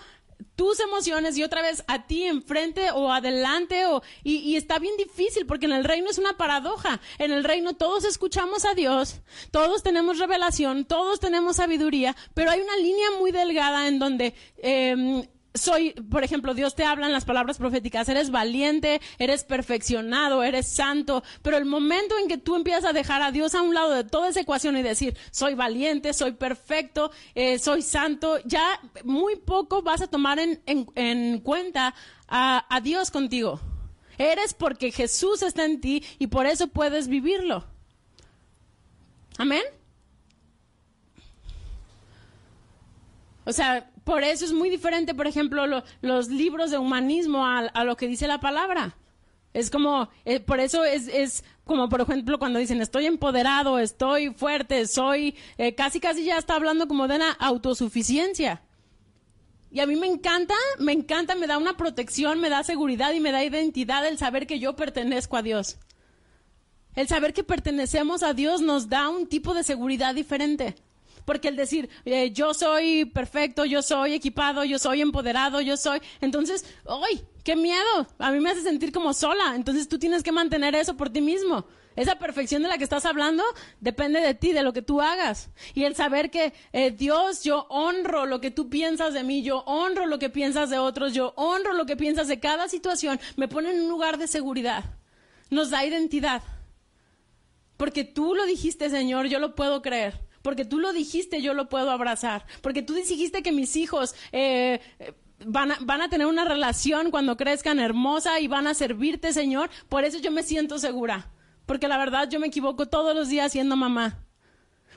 [0.56, 4.96] tus emociones y otra vez a ti enfrente o adelante o, y, y está bien
[4.96, 7.02] difícil porque en el reino es una paradoja.
[7.18, 9.20] En el reino todos escuchamos a Dios,
[9.52, 15.26] todos tenemos revelación, todos tenemos sabiduría, pero hay una línea muy delgada en donde em,
[15.54, 20.68] soy, por ejemplo, Dios te habla en las palabras proféticas, eres valiente, eres perfeccionado, eres
[20.68, 23.92] santo, pero el momento en que tú empiezas a dejar a Dios a un lado
[23.92, 29.36] de toda esa ecuación y decir, soy valiente, soy perfecto, eh, soy santo, ya muy
[29.38, 31.96] poco vas a tomar en, en- en cuenta
[32.28, 33.60] a, a Dios contigo.
[34.18, 37.66] Eres porque Jesús está en ti y por eso puedes vivirlo.
[39.38, 39.64] Amén.
[43.46, 47.60] O sea, por eso es muy diferente, por ejemplo, lo- los libros de humanismo a,
[47.60, 48.96] a lo que dice la palabra.
[49.54, 54.32] Es como, eh, por eso es, es como, por ejemplo, cuando dicen estoy empoderado, estoy
[54.34, 58.64] fuerte, soy, eh, casi casi ya está hablando como de una autosuficiencia.
[59.72, 63.20] Y a mí me encanta, me encanta, me da una protección, me da seguridad y
[63.20, 65.78] me da identidad el saber que yo pertenezco a Dios.
[66.96, 70.74] El saber que pertenecemos a Dios nos da un tipo de seguridad diferente.
[71.30, 76.02] Porque el decir, eh, yo soy perfecto, yo soy equipado, yo soy empoderado, yo soy...
[76.22, 77.22] Entonces, ¡ay!
[77.44, 78.08] ¡Qué miedo!
[78.18, 79.54] A mí me hace sentir como sola.
[79.56, 81.68] Entonces tú tienes que mantener eso por ti mismo.
[81.96, 83.44] Esa perfección de la que estás hablando
[83.80, 85.52] depende de ti, de lo que tú hagas.
[85.76, 89.60] Y el saber que eh, Dios, yo honro lo que tú piensas de mí, yo
[89.68, 93.48] honro lo que piensas de otros, yo honro lo que piensas de cada situación, me
[93.48, 94.84] pone en un lugar de seguridad.
[95.52, 96.42] Nos da identidad.
[97.78, 100.28] Porque tú lo dijiste, Señor, yo lo puedo creer.
[100.42, 102.46] Porque tú lo dijiste, yo lo puedo abrazar.
[102.62, 104.80] Porque tú dijiste que mis hijos eh,
[105.46, 109.70] van, a, van a tener una relación cuando crezcan hermosa y van a servirte, Señor.
[109.90, 111.32] Por eso yo me siento segura.
[111.66, 114.26] Porque la verdad yo me equivoco todos los días siendo mamá.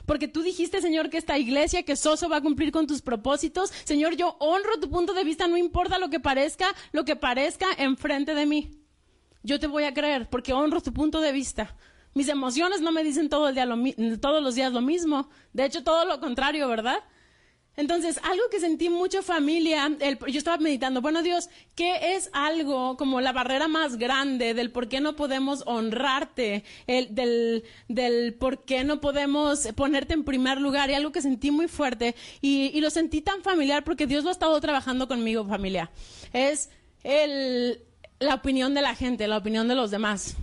[0.05, 3.71] Porque tú dijiste, Señor, que esta iglesia, que Soso va a cumplir con tus propósitos.
[3.83, 7.67] Señor, yo honro tu punto de vista, no importa lo que parezca, lo que parezca
[7.77, 8.71] enfrente de mí.
[9.43, 11.75] Yo te voy a creer porque honro tu punto de vista.
[12.13, 13.77] Mis emociones no me dicen todo el día lo
[14.19, 15.29] todos los días lo mismo.
[15.51, 16.99] De hecho, todo lo contrario, ¿verdad?
[17.75, 22.97] Entonces, algo que sentí mucho familia, el- yo estaba meditando, bueno Dios, ¿qué es algo
[22.97, 28.63] como la barrera más grande del por qué no podemos honrarte, el, del, del por
[28.63, 30.91] qué no podemos ponerte en primer lugar?
[30.91, 34.29] Y algo que sentí muy fuerte y, y lo sentí tan familiar porque Dios lo
[34.29, 35.89] ha estado trabajando conmigo, familia.
[36.31, 36.69] Es
[37.03, 37.79] el,
[38.19, 40.35] la opinión de la gente, la opinión de los demás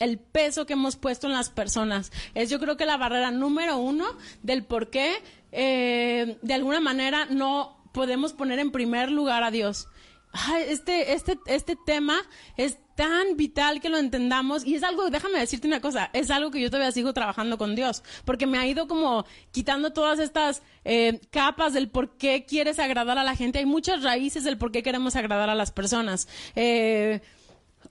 [0.00, 2.12] el peso que hemos puesto en las personas.
[2.34, 4.06] Es yo creo que la barrera número uno
[4.42, 5.16] del por qué
[5.52, 9.88] eh, de alguna manera no podemos poner en primer lugar a Dios.
[10.66, 12.16] Este, este, este tema
[12.56, 16.50] es tan vital que lo entendamos y es algo, déjame decirte una cosa, es algo
[16.50, 20.62] que yo todavía sigo trabajando con Dios, porque me ha ido como quitando todas estas
[20.84, 23.58] eh, capas del por qué quieres agradar a la gente.
[23.58, 26.28] Hay muchas raíces del por qué queremos agradar a las personas.
[26.56, 27.20] Eh,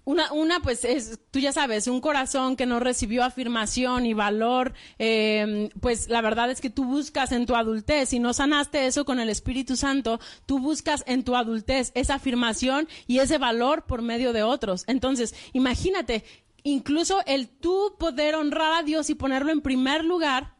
[0.03, 4.73] una, una, pues, es, tú ya sabes, un corazón que no recibió afirmación y valor,
[4.97, 9.05] eh, pues la verdad es que tú buscas en tu adultez, y no sanaste eso
[9.05, 14.01] con el Espíritu Santo, tú buscas en tu adultez esa afirmación y ese valor por
[14.01, 14.85] medio de otros.
[14.87, 16.23] Entonces, imagínate,
[16.63, 20.55] incluso el tú poder honrar a Dios y ponerlo en primer lugar,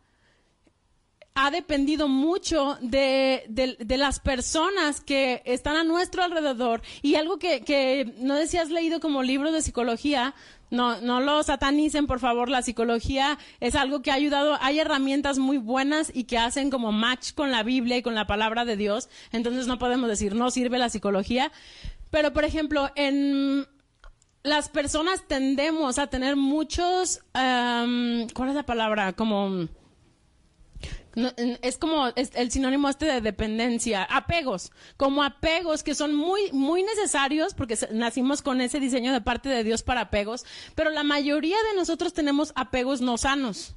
[1.33, 6.81] ha dependido mucho de, de, de, las personas que están a nuestro alrededor.
[7.01, 10.35] Y algo que, que no sé si has leído como libros de psicología,
[10.71, 12.49] no, no lo satanicen, por favor.
[12.49, 14.57] La psicología es algo que ha ayudado.
[14.61, 18.27] Hay herramientas muy buenas y que hacen como match con la Biblia y con la
[18.27, 19.09] palabra de Dios.
[19.31, 21.51] Entonces no podemos decir no sirve la psicología.
[22.09, 23.67] Pero, por ejemplo, en
[24.43, 29.13] las personas tendemos a tener muchos, um, ¿cuál es la palabra?
[29.13, 29.67] Como
[31.61, 37.53] Es como el sinónimo este de dependencia, apegos, como apegos que son muy muy necesarios
[37.53, 41.75] porque nacimos con ese diseño de parte de Dios para apegos, pero la mayoría de
[41.75, 43.75] nosotros tenemos apegos no sanos.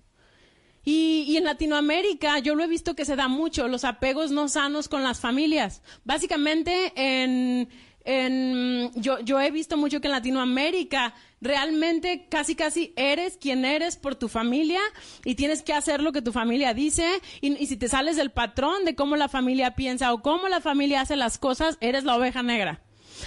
[0.87, 4.49] Y, y en Latinoamérica yo lo he visto que se da mucho, los apegos no
[4.49, 5.83] sanos con las familias.
[6.05, 7.69] Básicamente en,
[8.05, 13.97] en yo, yo he visto mucho que en Latinoamérica realmente casi casi eres quien eres
[13.97, 14.81] por tu familia
[15.25, 17.07] y tienes que hacer lo que tu familia dice
[17.41, 20.61] y, y si te sales del patrón de cómo la familia piensa o cómo la
[20.61, 22.81] familia hace las cosas, eres la oveja negra.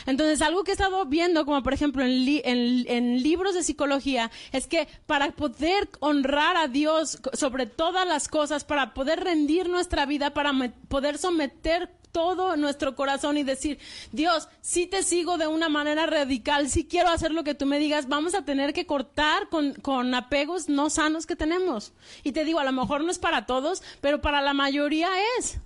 [0.06, 3.63] Entonces, algo que he estado viendo, como por ejemplo en, li- en- en libros de
[3.63, 9.70] psicología, es que para poder honrar a Dios sobre todas las cosas, para poder rendir
[9.70, 10.52] nuestra vida, para
[10.90, 13.80] poder someter todo nuestro corazón y decir,
[14.12, 17.80] Dios, si te sigo de una manera radical, si quiero hacer lo que tú me
[17.80, 21.93] digas, vamos a tener que cortar con, con apegos no sanos que tenemos.
[22.24, 25.60] Y te digo, a lo mejor no es para todos, pero para la mayoría es.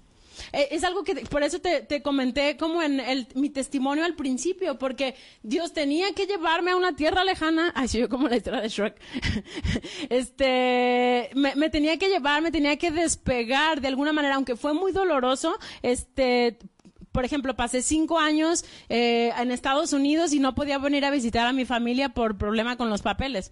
[0.53, 4.77] Eh, Es algo que, por eso te, comenté como en el, mi testimonio al principio,
[4.77, 7.71] porque Dios tenía que llevarme a una tierra lejana.
[7.75, 8.95] Ay, yo como la historia de Shrek.
[10.09, 14.73] este, me, me tenía que llevar, me tenía que despegar de alguna manera, aunque fue
[14.73, 16.57] muy doloroso, este,
[17.11, 21.47] por ejemplo, pasé cinco años eh, en Estados Unidos y no podía venir a visitar
[21.47, 23.51] a mi familia por problema con los papeles.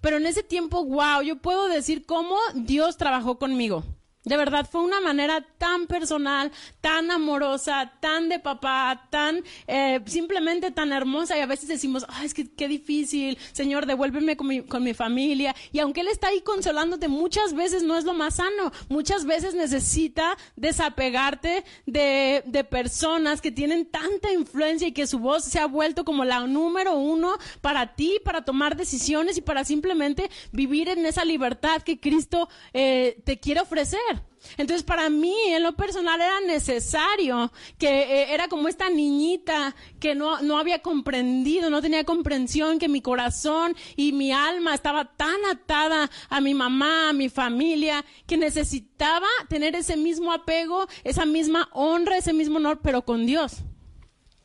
[0.00, 3.84] Pero en ese tiempo, wow, yo puedo decir cómo Dios trabajó conmigo.
[4.24, 10.70] De verdad, fue una manera tan personal, tan amorosa, tan de papá, tan eh, simplemente
[10.70, 11.36] tan hermosa.
[11.36, 14.94] Y a veces decimos, ay, es que qué difícil, Señor, devuélveme con mi, con mi
[14.94, 15.56] familia.
[15.72, 18.70] Y aunque Él está ahí consolándote, muchas veces no es lo más sano.
[18.88, 25.44] Muchas veces necesita desapegarte de, de personas que tienen tanta influencia y que su voz
[25.44, 30.30] se ha vuelto como la número uno para ti, para tomar decisiones y para simplemente
[30.52, 34.11] vivir en esa libertad que Cristo eh, te quiere ofrecer.
[34.56, 40.14] Entonces, para mí, en lo personal, era necesario que eh, era como esta niñita que
[40.14, 45.36] no, no había comprendido, no tenía comprensión, que mi corazón y mi alma estaba tan
[45.50, 51.68] atada a mi mamá, a mi familia, que necesitaba tener ese mismo apego, esa misma
[51.72, 53.58] honra, ese mismo honor, pero con Dios.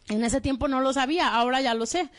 [0.10, 2.10] En ese tiempo no lo sabía, ahora ya lo sé.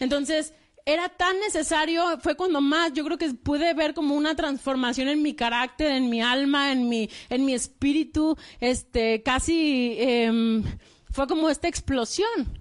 [0.00, 0.52] Entonces,
[0.88, 5.20] era tan necesario, fue cuando más yo creo que pude ver como una transformación en
[5.20, 10.64] mi carácter, en mi alma, en mi, en mi espíritu, este, casi em,
[11.10, 12.58] fue como esta explosión.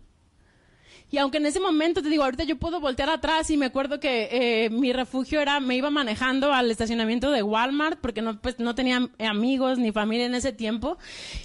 [1.09, 4.01] Y aunque en ese momento te digo, ahorita yo puedo voltear atrás y me acuerdo
[4.01, 4.27] que
[4.65, 8.75] eh, mi refugio era, me iba manejando al estacionamiento de Walmart porque no, pues, no
[8.75, 10.97] tenía amigos ni familia en ese tiempo.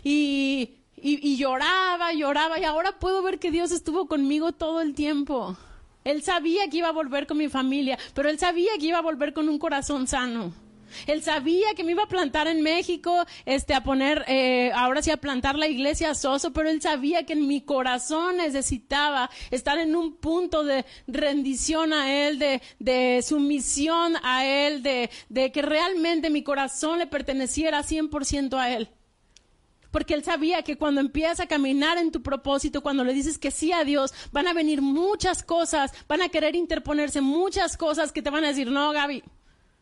[0.02, 5.56] Y, y lloraba, lloraba y ahora puedo ver que Dios estuvo conmigo todo el tiempo.
[6.04, 9.02] Él sabía que iba a volver con mi familia, pero él sabía que iba a
[9.02, 10.52] volver con un corazón sano.
[11.06, 15.10] Él sabía que me iba a plantar en México, este, a poner, eh, ahora sí
[15.10, 19.78] a plantar la iglesia a Soso, pero él sabía que en mi corazón necesitaba estar
[19.78, 25.62] en un punto de rendición a él, de, de sumisión a él, de, de que
[25.62, 28.88] realmente mi corazón le perteneciera 100% a él.
[29.92, 33.52] Porque él sabía que cuando empiezas a caminar en tu propósito, cuando le dices que
[33.52, 38.22] sí a Dios, van a venir muchas cosas, van a querer interponerse muchas cosas que
[38.22, 39.22] te van a decir, no, Gaby,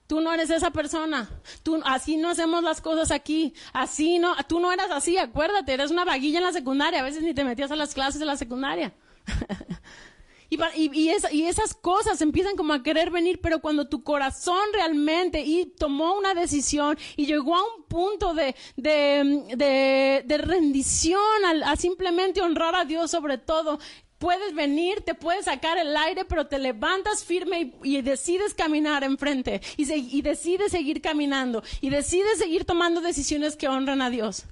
[0.07, 1.31] tú no eres esa persona,
[1.63, 5.93] tú, así no hacemos las cosas aquí, así no, tú no eras así, acuérdate, eres
[5.93, 8.37] una vaguilla en la secundaria, a veces ni te metías a las clases de la
[8.37, 8.93] secundaria.
[10.51, 14.61] Y, y- y y esas cosas empiezan como a querer venir, pero cuando tu corazón
[14.73, 21.63] realmente y tomó una decisión y llegó a un punto de, de, de- rendición al-
[21.63, 23.79] a simplemente honrar a Dios sobre todo,
[24.19, 29.61] puedes venir, te puedes sacar el aire, pero te levantas firme y, decides caminar enfrente
[29.77, 34.45] y decides seguir caminando y decides seguir tomando decisiones que honran a Dios.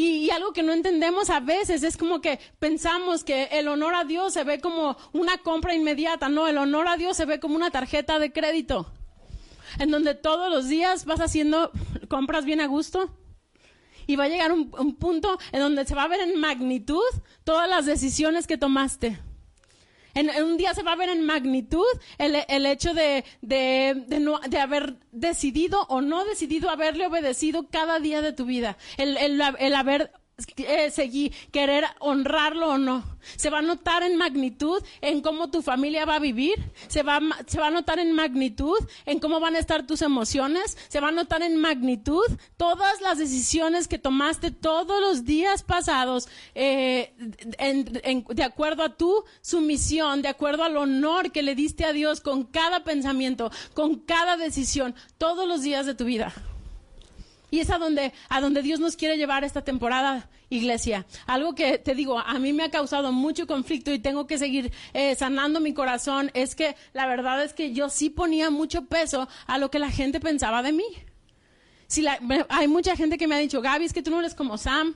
[0.00, 3.94] Y, y algo que no entendemos a veces es como que pensamos que el honor
[3.94, 6.30] a Dios se ve como una compra inmediata.
[6.30, 8.90] No, el honor a Dios se ve como una tarjeta de crédito.
[9.78, 11.70] En donde todos los días vas haciendo
[12.08, 13.14] compras bien a gusto.
[14.06, 17.04] Y va a llegar un, un punto en donde se va a ver en magnitud
[17.44, 19.20] todas las decisiones que tomaste.
[20.14, 21.86] En, un día se va a ver en magnitud
[22.18, 27.66] el, el hecho de, de, de, no, de haber decidido o no decidido haberle obedecido
[27.70, 28.76] cada día de tu vida.
[28.96, 30.12] El, el, el haber
[30.56, 33.04] eh, seguir, querer honrarlo o no.
[33.36, 36.54] Se va a notar en magnitud en cómo tu familia va a vivir.
[36.88, 40.76] Se va, se va a notar en magnitud en cómo van a estar tus emociones.
[40.88, 42.24] Se va a notar en magnitud
[42.56, 50.22] todas las decisiones que tomaste todos los días pasados eh, de acuerdo a tu sumisión,
[50.22, 54.94] de acuerdo al honor que le diste a Dios con cada pensamiento, con cada decisión,
[55.18, 56.32] todos los días de tu vida.
[57.50, 61.06] Y es a donde, a donde Dios nos quiere llevar esta temporada, iglesia.
[61.26, 64.72] Algo que te digo, a mí me ha causado mucho conflicto y tengo que seguir
[64.92, 69.28] eh, sanando mi corazón, es que la verdad es que yo sí ponía mucho peso
[69.46, 70.86] a lo que la gente pensaba de mí.
[71.86, 74.34] Si la, hay mucha gente que me ha dicho, Gaby, es que tú no eres
[74.34, 74.94] como Sam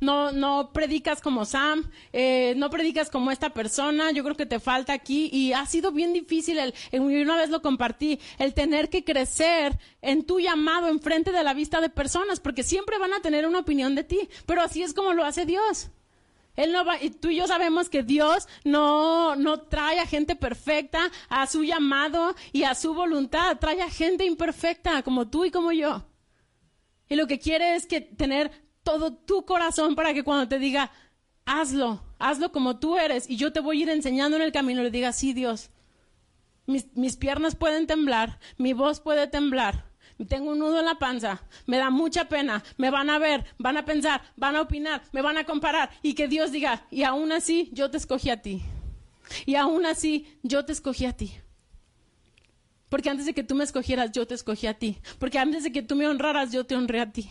[0.00, 4.60] no, no predicas como Sam, eh, no predicas como esta persona, yo creo que te
[4.60, 9.04] falta aquí y ha sido bien difícil, el, una vez lo compartí, el tener que
[9.04, 13.20] crecer en tu llamado en frente de la vista de personas, porque siempre van a
[13.20, 15.90] tener una opinión de ti, pero así es como lo hace Dios.
[16.56, 20.36] Él no va, y tú y yo sabemos que Dios no, no trae a gente
[20.36, 25.50] perfecta a su llamado y a su voluntad, trae a gente imperfecta como tú y
[25.50, 26.06] como yo.
[27.08, 30.92] Y lo que quiere es que tener todo tu corazón para que cuando te diga,
[31.44, 34.80] hazlo, hazlo como tú eres y yo te voy a ir enseñando en el camino,
[34.84, 35.70] le diga, sí, Dios,
[36.66, 39.86] mis, mis piernas pueden temblar, mi voz puede temblar,
[40.28, 43.76] tengo un nudo en la panza, me da mucha pena, me van a ver, van
[43.76, 47.32] a pensar, van a opinar, me van a comparar y que Dios diga, y aún
[47.32, 48.62] así yo te escogí a ti.
[49.46, 51.32] Y aún así yo te escogí a ti.
[52.88, 54.98] Porque antes de que tú me escogieras, yo te escogí a ti.
[55.18, 57.28] Porque antes de que tú me honraras, yo te honré a ti.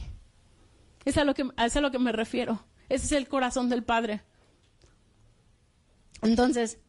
[1.06, 2.66] Es a lo que, es lo que me refiero.
[2.90, 4.22] Ese es el corazón del Padre.
[6.22, 6.80] Entonces,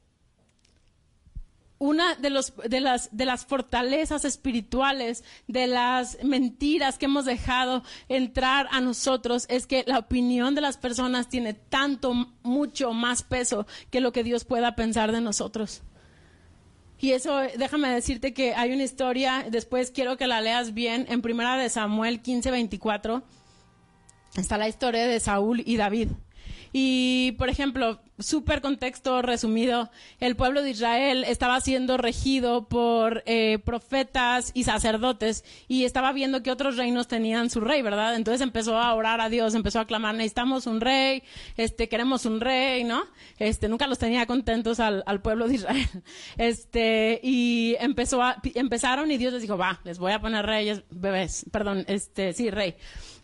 [1.79, 8.67] una de, los, las, de las fortalezas espirituales, de las mentiras que hemos dejado entrar
[8.71, 14.01] a nosotros, es que la opinión de las personas tiene tanto, mucho más peso que
[14.01, 15.83] lo que Dios pueda pensar de nosotros.
[16.99, 21.21] Y eso, déjame decirte que hay una historia, después quiero que la leas bien, en
[21.21, 23.23] primera de Samuel 15, 24
[24.41, 26.09] está la historia de Saúl y David.
[26.79, 33.59] Y, por ejemplo, súper contexto resumido, el pueblo de Israel estaba siendo regido por eh,
[33.64, 38.14] profetas y sacerdotes y estaba viendo que otros reinos tenían su rey, ¿verdad?
[38.14, 41.22] Entonces empezó a orar a Dios, empezó a clamar, necesitamos un rey,
[41.57, 43.05] este, queremos un rey, ¿no?
[43.39, 45.89] Este, nunca los tenía contentos al, pueblo de Israel.
[46.37, 50.83] Este, y empezó a, empezaron y Dios les dijo, va, les voy a poner reyes,
[50.91, 52.74] bebés, perdón, este, sí, rey.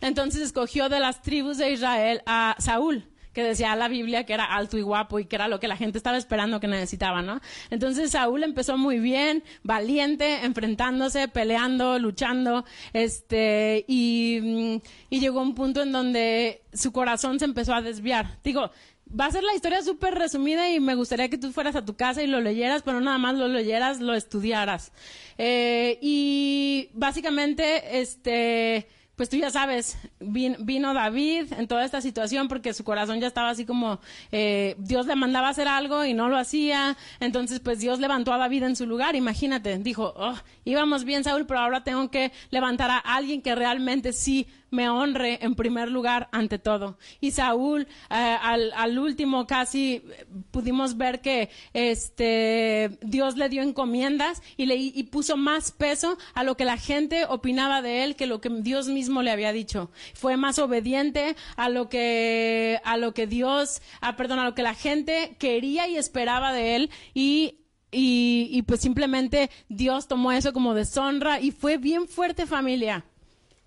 [0.01, 4.45] Entonces escogió de las tribus de Israel a Saúl que decía la Biblia que era
[4.45, 7.41] alto y guapo y que era lo que la gente estaba esperando que necesitaba, ¿no?
[7.69, 15.81] Entonces Saúl empezó muy bien, valiente, enfrentándose, peleando, luchando, este, y, y llegó un punto
[15.81, 18.37] en donde su corazón se empezó a desviar.
[18.43, 18.71] Digo,
[19.19, 21.95] va a ser la historia súper resumida y me gustaría que tú fueras a tu
[21.95, 24.91] casa y lo leyeras, pero nada más lo leyeras, lo estudiaras.
[25.37, 32.73] Eh, y básicamente, este, pues tú ya sabes, vino David en toda esta situación porque
[32.73, 33.99] su corazón ya estaba así como
[34.31, 38.37] eh, Dios le mandaba hacer algo y no lo hacía, entonces pues Dios levantó a
[38.37, 40.35] David en su lugar, imagínate, dijo, oh,
[40.65, 45.39] íbamos bien Saúl, pero ahora tengo que levantar a alguien que realmente sí me honre
[45.41, 46.97] en primer lugar ante todo.
[47.21, 54.41] Y Saúl, eh, al, último casi eh, pudimos ver que este Dios le dio encomiendas
[54.57, 58.27] y le y puso más peso a lo que la gente opinaba de él que
[58.27, 59.91] lo que Dios mismo le había dicho.
[60.13, 64.63] Fue más obediente a lo que a lo que Dios, ah, perdón, a lo que
[64.63, 67.59] la gente quería y esperaba de él y
[67.95, 73.05] y, y pues simplemente Dios tomó eso como deshonra y fue bien fuerte familia.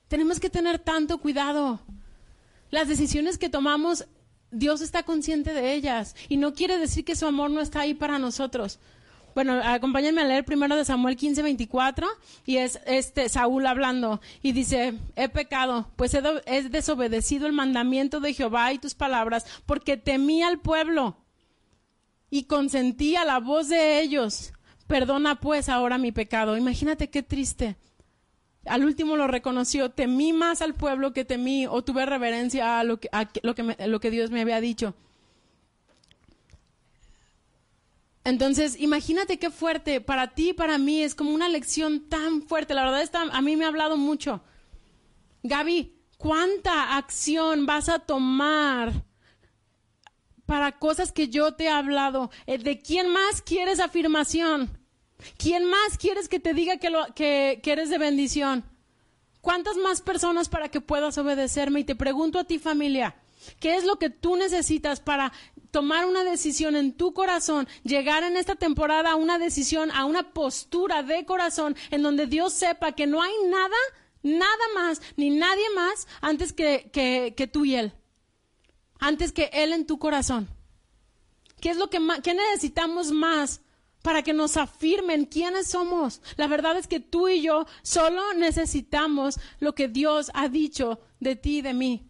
[0.08, 1.80] Tenemos que tener tanto cuidado.
[2.70, 4.06] Las decisiones que tomamos,
[4.50, 7.94] Dios está consciente de ellas y no quiere decir que su amor no está ahí
[7.94, 8.78] para nosotros.
[9.34, 12.06] Bueno, acompáñenme a leer primero de Samuel 15, 24
[12.46, 18.20] y es este Saúl hablando y dice, he pecado, pues he, he desobedecido el mandamiento
[18.20, 21.18] de Jehová y tus palabras porque temí al pueblo
[22.30, 24.54] y consentí a la voz de ellos.
[24.86, 26.56] Perdona pues ahora mi pecado.
[26.56, 27.76] Imagínate qué triste
[28.68, 32.98] al último lo reconoció, temí más al pueblo que temí o tuve reverencia a lo
[32.98, 34.94] que, que, lo que Dios me había dicho.
[38.26, 42.74] Entonces, imagínate qué fuerte, para ti para mí es como una lección tan fuerte.
[42.74, 44.42] La verdad, está, a mí me ha hablado mucho.
[45.44, 49.04] Gaby, ¿cuánta acción vas a tomar
[50.44, 52.32] para cosas que yo te he hablado?
[52.46, 54.76] Eh, ¿De quién más quieres afirmación?
[55.38, 58.64] ¿Quién más quieres que te diga que, lo, que, eres de bendición?
[59.40, 61.80] ¿Cuántas más personas para que puedas obedecerme?
[61.80, 63.16] Y te pregunto a ti familia,
[63.60, 65.32] ¿qué es lo que tú necesitas para
[65.70, 70.32] tomar una decisión en tu corazón, llegar en esta temporada a una decisión, a una
[70.32, 73.76] postura de corazón en donde Dios sepa que no hay nada,
[74.22, 77.92] nada más, ni nadie más antes que, que, que tú y Él?
[78.98, 80.48] Antes que Él en tu corazón.
[81.60, 83.60] ¿Qué es lo que más, qué necesitamos más
[84.06, 86.22] para que nos afirmen quiénes somos.
[86.36, 91.34] La verdad es que tú y yo solo necesitamos lo que Dios ha dicho de
[91.34, 92.08] ti y de mí.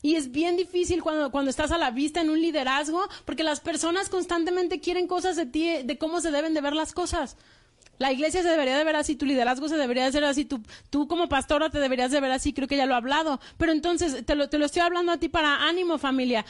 [0.00, 3.60] Y es bien difícil cuando, cuando estás a la vista en un liderazgo, porque las
[3.60, 7.36] personas constantemente quieren cosas de ti, de cómo se deben de ver las cosas.
[7.98, 10.62] La iglesia se debería de ver así, tu liderazgo se debería de hacer así, tú,
[10.88, 13.40] tú como pastora te deberías de ver así, creo que ya lo he hablado.
[13.58, 16.46] Pero entonces, te lo, te lo estoy hablando a ti para ánimo, familia.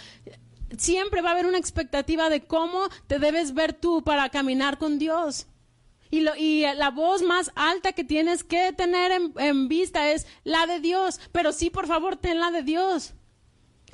[0.77, 4.99] Siempre va a haber una expectativa de cómo te debes ver tú para caminar con
[4.99, 5.47] Dios.
[6.11, 10.27] Y, lo, y la voz más alta que tienes que tener en, en vista es
[10.45, 11.21] la de Dios.
[11.33, 13.14] Pero sí, por favor, ten la de Dios.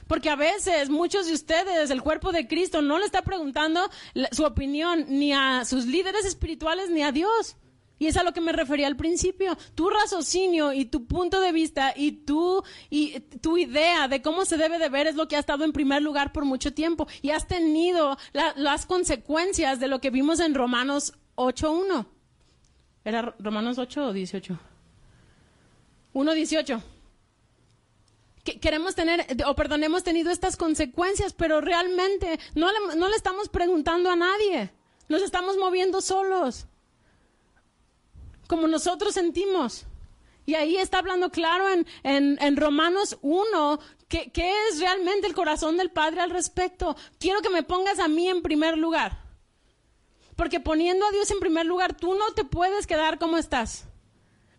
[0.06, 3.90] Porque a veces muchos de ustedes, el cuerpo de Cristo, no le está preguntando
[4.30, 7.56] su opinión ni a sus líderes espirituales ni a Dios.
[7.98, 9.56] Y es a lo que me refería al principio.
[9.74, 14.56] Tu raciocinio y tu punto de vista y tu, y tu idea de cómo se
[14.56, 17.08] debe de ver es lo que ha estado en primer lugar por mucho tiempo.
[17.22, 22.06] Y has tenido las consecuencias de lo que vimos en Romanos 8.1.
[23.04, 24.58] ¿Era Romanos 8 o 18?
[26.14, 26.82] 1.18
[28.54, 33.48] queremos tener, o perdón, hemos tenido estas consecuencias, pero realmente no le, no le estamos
[33.48, 34.70] preguntando a nadie.
[35.08, 36.66] Nos estamos moviendo solos,
[38.46, 39.86] como nosotros sentimos.
[40.44, 44.30] Y ahí está hablando claro en, en, en Romanos 1 ¿qué,
[44.68, 46.96] es realmente el corazón del Padre al respecto.
[47.18, 49.24] Quiero que me pongas a mí en primer lugar.
[50.36, 53.86] Porque poniendo a Dios en primer lugar, tú no te puedes quedar como estás.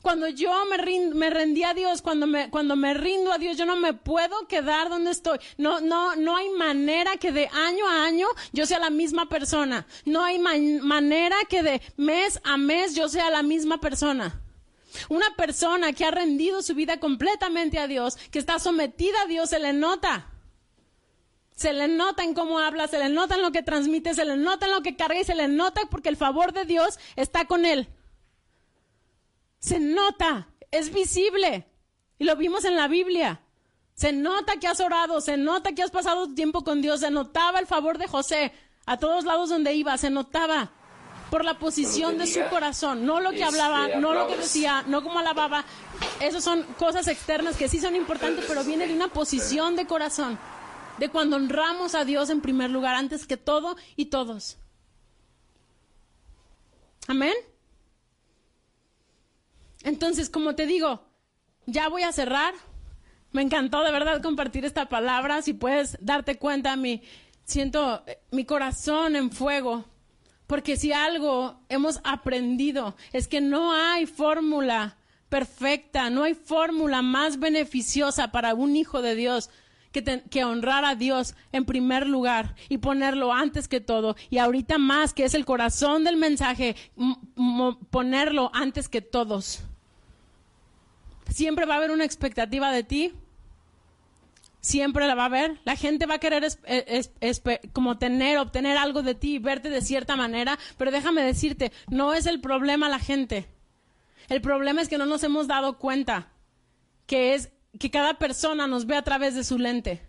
[0.07, 3.65] Cuando yo me, me rendí a Dios, cuando me, cuando me rindo a Dios, yo
[3.65, 5.37] no me puedo quedar donde estoy.
[5.57, 9.85] No, no, no hay manera que de año a año yo sea la misma persona.
[10.05, 14.41] No hay manera que de mes a mes yo sea la misma persona.
[15.09, 19.49] Una persona que ha rendido su vida completamente a Dios, que está sometida a Dios,
[19.49, 20.31] se le nota.
[21.53, 24.37] Se le nota en cómo habla, se le nota en lo que transmite, se le
[24.37, 27.43] nota en lo que carga y se le nota porque el favor de Dios está
[27.43, 27.89] con él.
[29.59, 31.67] Se nota, es visible.
[32.19, 33.41] Y lo vimos en la Biblia.
[33.93, 37.59] Se nota que has orado, se nota que has pasado tiempo con Dios, se notaba
[37.59, 38.53] el favor de José
[38.85, 40.71] a todos lados donde iba, se notaba
[41.29, 45.03] por la posición de su corazón, no lo que hablaba, no lo que decía, no
[45.03, 45.65] cómo alababa.
[46.21, 50.39] Esas son cosas externas que sí son importantes, pero viene de una posición de corazón,
[50.99, 54.57] de cuando honramos a Dios en primer lugar, antes que todo y todos.
[57.07, 57.33] Amén.
[59.83, 61.01] Entonces, como te digo,
[61.65, 62.53] ya voy a cerrar.
[63.31, 65.41] Me encantó de verdad compartir esta palabra.
[65.41, 67.03] Si puedes darte cuenta, mi,
[67.43, 69.85] siento eh, mi corazón en fuego.
[70.47, 74.97] Porque si algo hemos aprendido es que no hay fórmula
[75.27, 79.49] perfecta, no hay fórmula más beneficiosa para un hijo de Dios
[80.03, 84.15] que, honrar a Dios en primer lugar y ponerlo antes que todo.
[84.29, 86.75] Y ahorita más, que es el corazón del mensaje,
[87.89, 89.61] ponerlo antes que todos.
[91.29, 93.13] Siempre va a haber una expectativa de ti.
[94.61, 95.59] Siempre la va a haber.
[95.65, 96.47] La gente va a querer
[97.73, 100.57] como tener, obtener algo de ti y verte de cierta manera.
[100.77, 103.47] Pero déjame decirte, no es el problema la gente.
[104.29, 106.31] El problema es que no nos hemos dado cuenta
[107.05, 107.49] que es
[107.79, 110.01] que cada persona nos ve a través de su lente.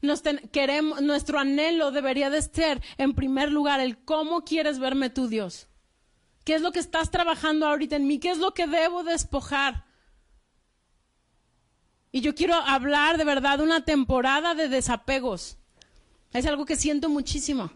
[0.00, 5.28] Nos queremos, nuestro anhelo debería de ser, en primer lugar, el cómo quieres verme tú,
[5.28, 5.68] Dios.
[6.44, 8.18] ¿Qué es lo que estás trabajando ahorita en mí?
[8.18, 9.84] ¿Qué es lo que debo despojar?
[12.10, 15.56] Y yo quiero hablar de verdad de una temporada de desapegos.
[16.32, 17.70] Es algo que siento muchísimo.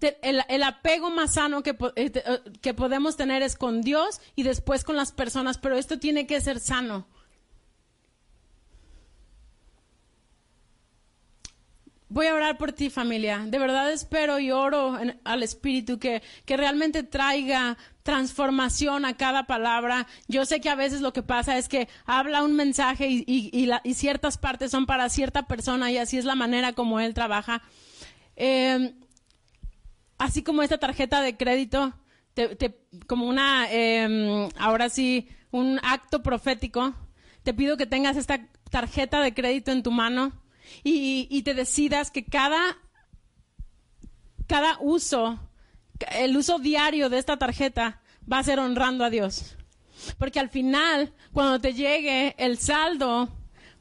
[0.00, 4.84] El, apego más sano que, eh, eh, que podemos tener es con Dios y después
[4.84, 7.06] con las personas, pero esto tiene que ser sano.
[12.10, 13.44] Voy a orar por ti, familia.
[13.46, 20.06] De verdad espero y oro al Espíritu que, que realmente traiga transformación a cada palabra.
[20.26, 23.94] Yo sé que a veces lo que pasa es que habla un mensaje y, y,
[23.94, 27.60] ciertas partes son para cierta persona y así es la manera como él trabaja.
[28.36, 28.94] Em,
[30.16, 31.92] así como esta tarjeta de crédito,
[33.06, 36.94] como una, em, ahora sí, un acto profético,
[37.42, 40.32] te pido que tengas esta tarjeta de crédito en tu mano
[40.82, 42.76] y, te decidas que cada,
[44.46, 45.38] cada uso,
[46.12, 48.00] el uso diario de esta tarjeta
[48.30, 49.56] va a ser honrando a Dios.
[50.18, 53.28] Porque al final, cuando te llegue el saldo,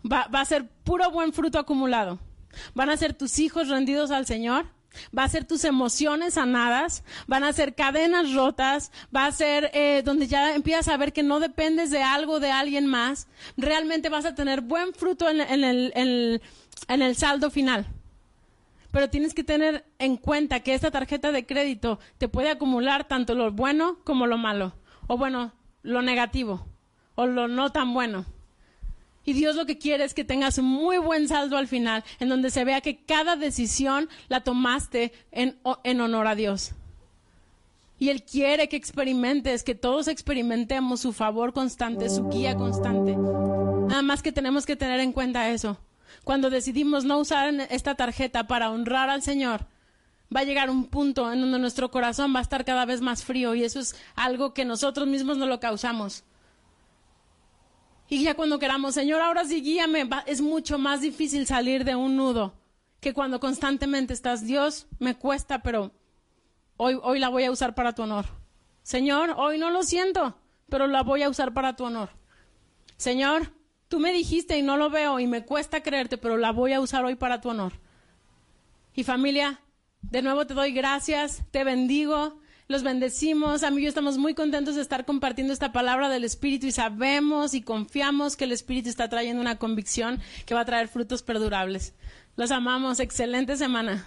[0.09, 2.19] va, va, a ser puro buen fruto acumulado.
[2.73, 4.65] Van a ser tus hijos rendidos al Señor.
[5.15, 10.01] Va a ser tus emociones sanadas, van a ser cadenas rotas, va a ser eh,
[10.03, 13.27] donde ya empiezas a ver que no dependes de algo, de alguien más.
[13.57, 15.91] Realmente vas a tener buen fruto en, el,
[16.87, 17.85] en el saldo final.
[18.91, 23.35] pero tienes que tener en cuenta que esta tarjeta de crédito te puede acumular tanto
[23.35, 24.73] lo bueno como lo malo,
[25.07, 26.65] o bueno, lo negativo,
[27.15, 28.25] o lo no tan bueno.
[29.27, 32.29] Y Dios lo que quiere es que tengas un muy buen saldo al final, en
[32.29, 36.71] donde se vea que cada decisión la tomaste en, en honor a Dios.
[37.99, 43.17] Y Él quiere que experimentes, que todos experimentemos su favor constante, su guía constante.
[43.17, 45.77] Nada más que tenemos que tener en cuenta eso
[46.23, 49.65] cuando decidimos no usar esta tarjeta para honrar al Señor,
[50.35, 53.23] va a llegar un punto en donde nuestro corazón va a estar cada vez más
[53.23, 56.23] frío y eso es algo que nosotros mismos no lo causamos.
[58.09, 62.15] Y ya cuando queramos, Señor, ahora sí guíame, es mucho más difícil salir de un
[62.15, 62.53] nudo
[62.99, 65.91] que cuando constantemente estás, Dios, me cuesta, pero
[66.77, 68.25] hoy, hoy la voy a usar para tu honor.
[68.81, 70.37] Señor, hoy no lo siento,
[70.69, 72.09] pero la voy a usar para tu honor.
[72.95, 73.51] Señor,
[73.87, 76.81] Tú me dijiste y no lo veo y me cuesta creerte, pero la voy a
[76.81, 77.73] usar hoy para tu honor.
[78.93, 79.61] Y familia,
[80.01, 83.63] de nuevo te doy gracias, te bendigo, los bendecimos.
[83.63, 87.53] A mí yo estamos muy contentos de estar compartiendo esta palabra del Espíritu y sabemos
[87.53, 91.93] y confiamos que el Espíritu está trayendo una convicción que va a traer frutos perdurables.
[92.35, 92.99] Los amamos.
[92.99, 94.05] Excelente semana.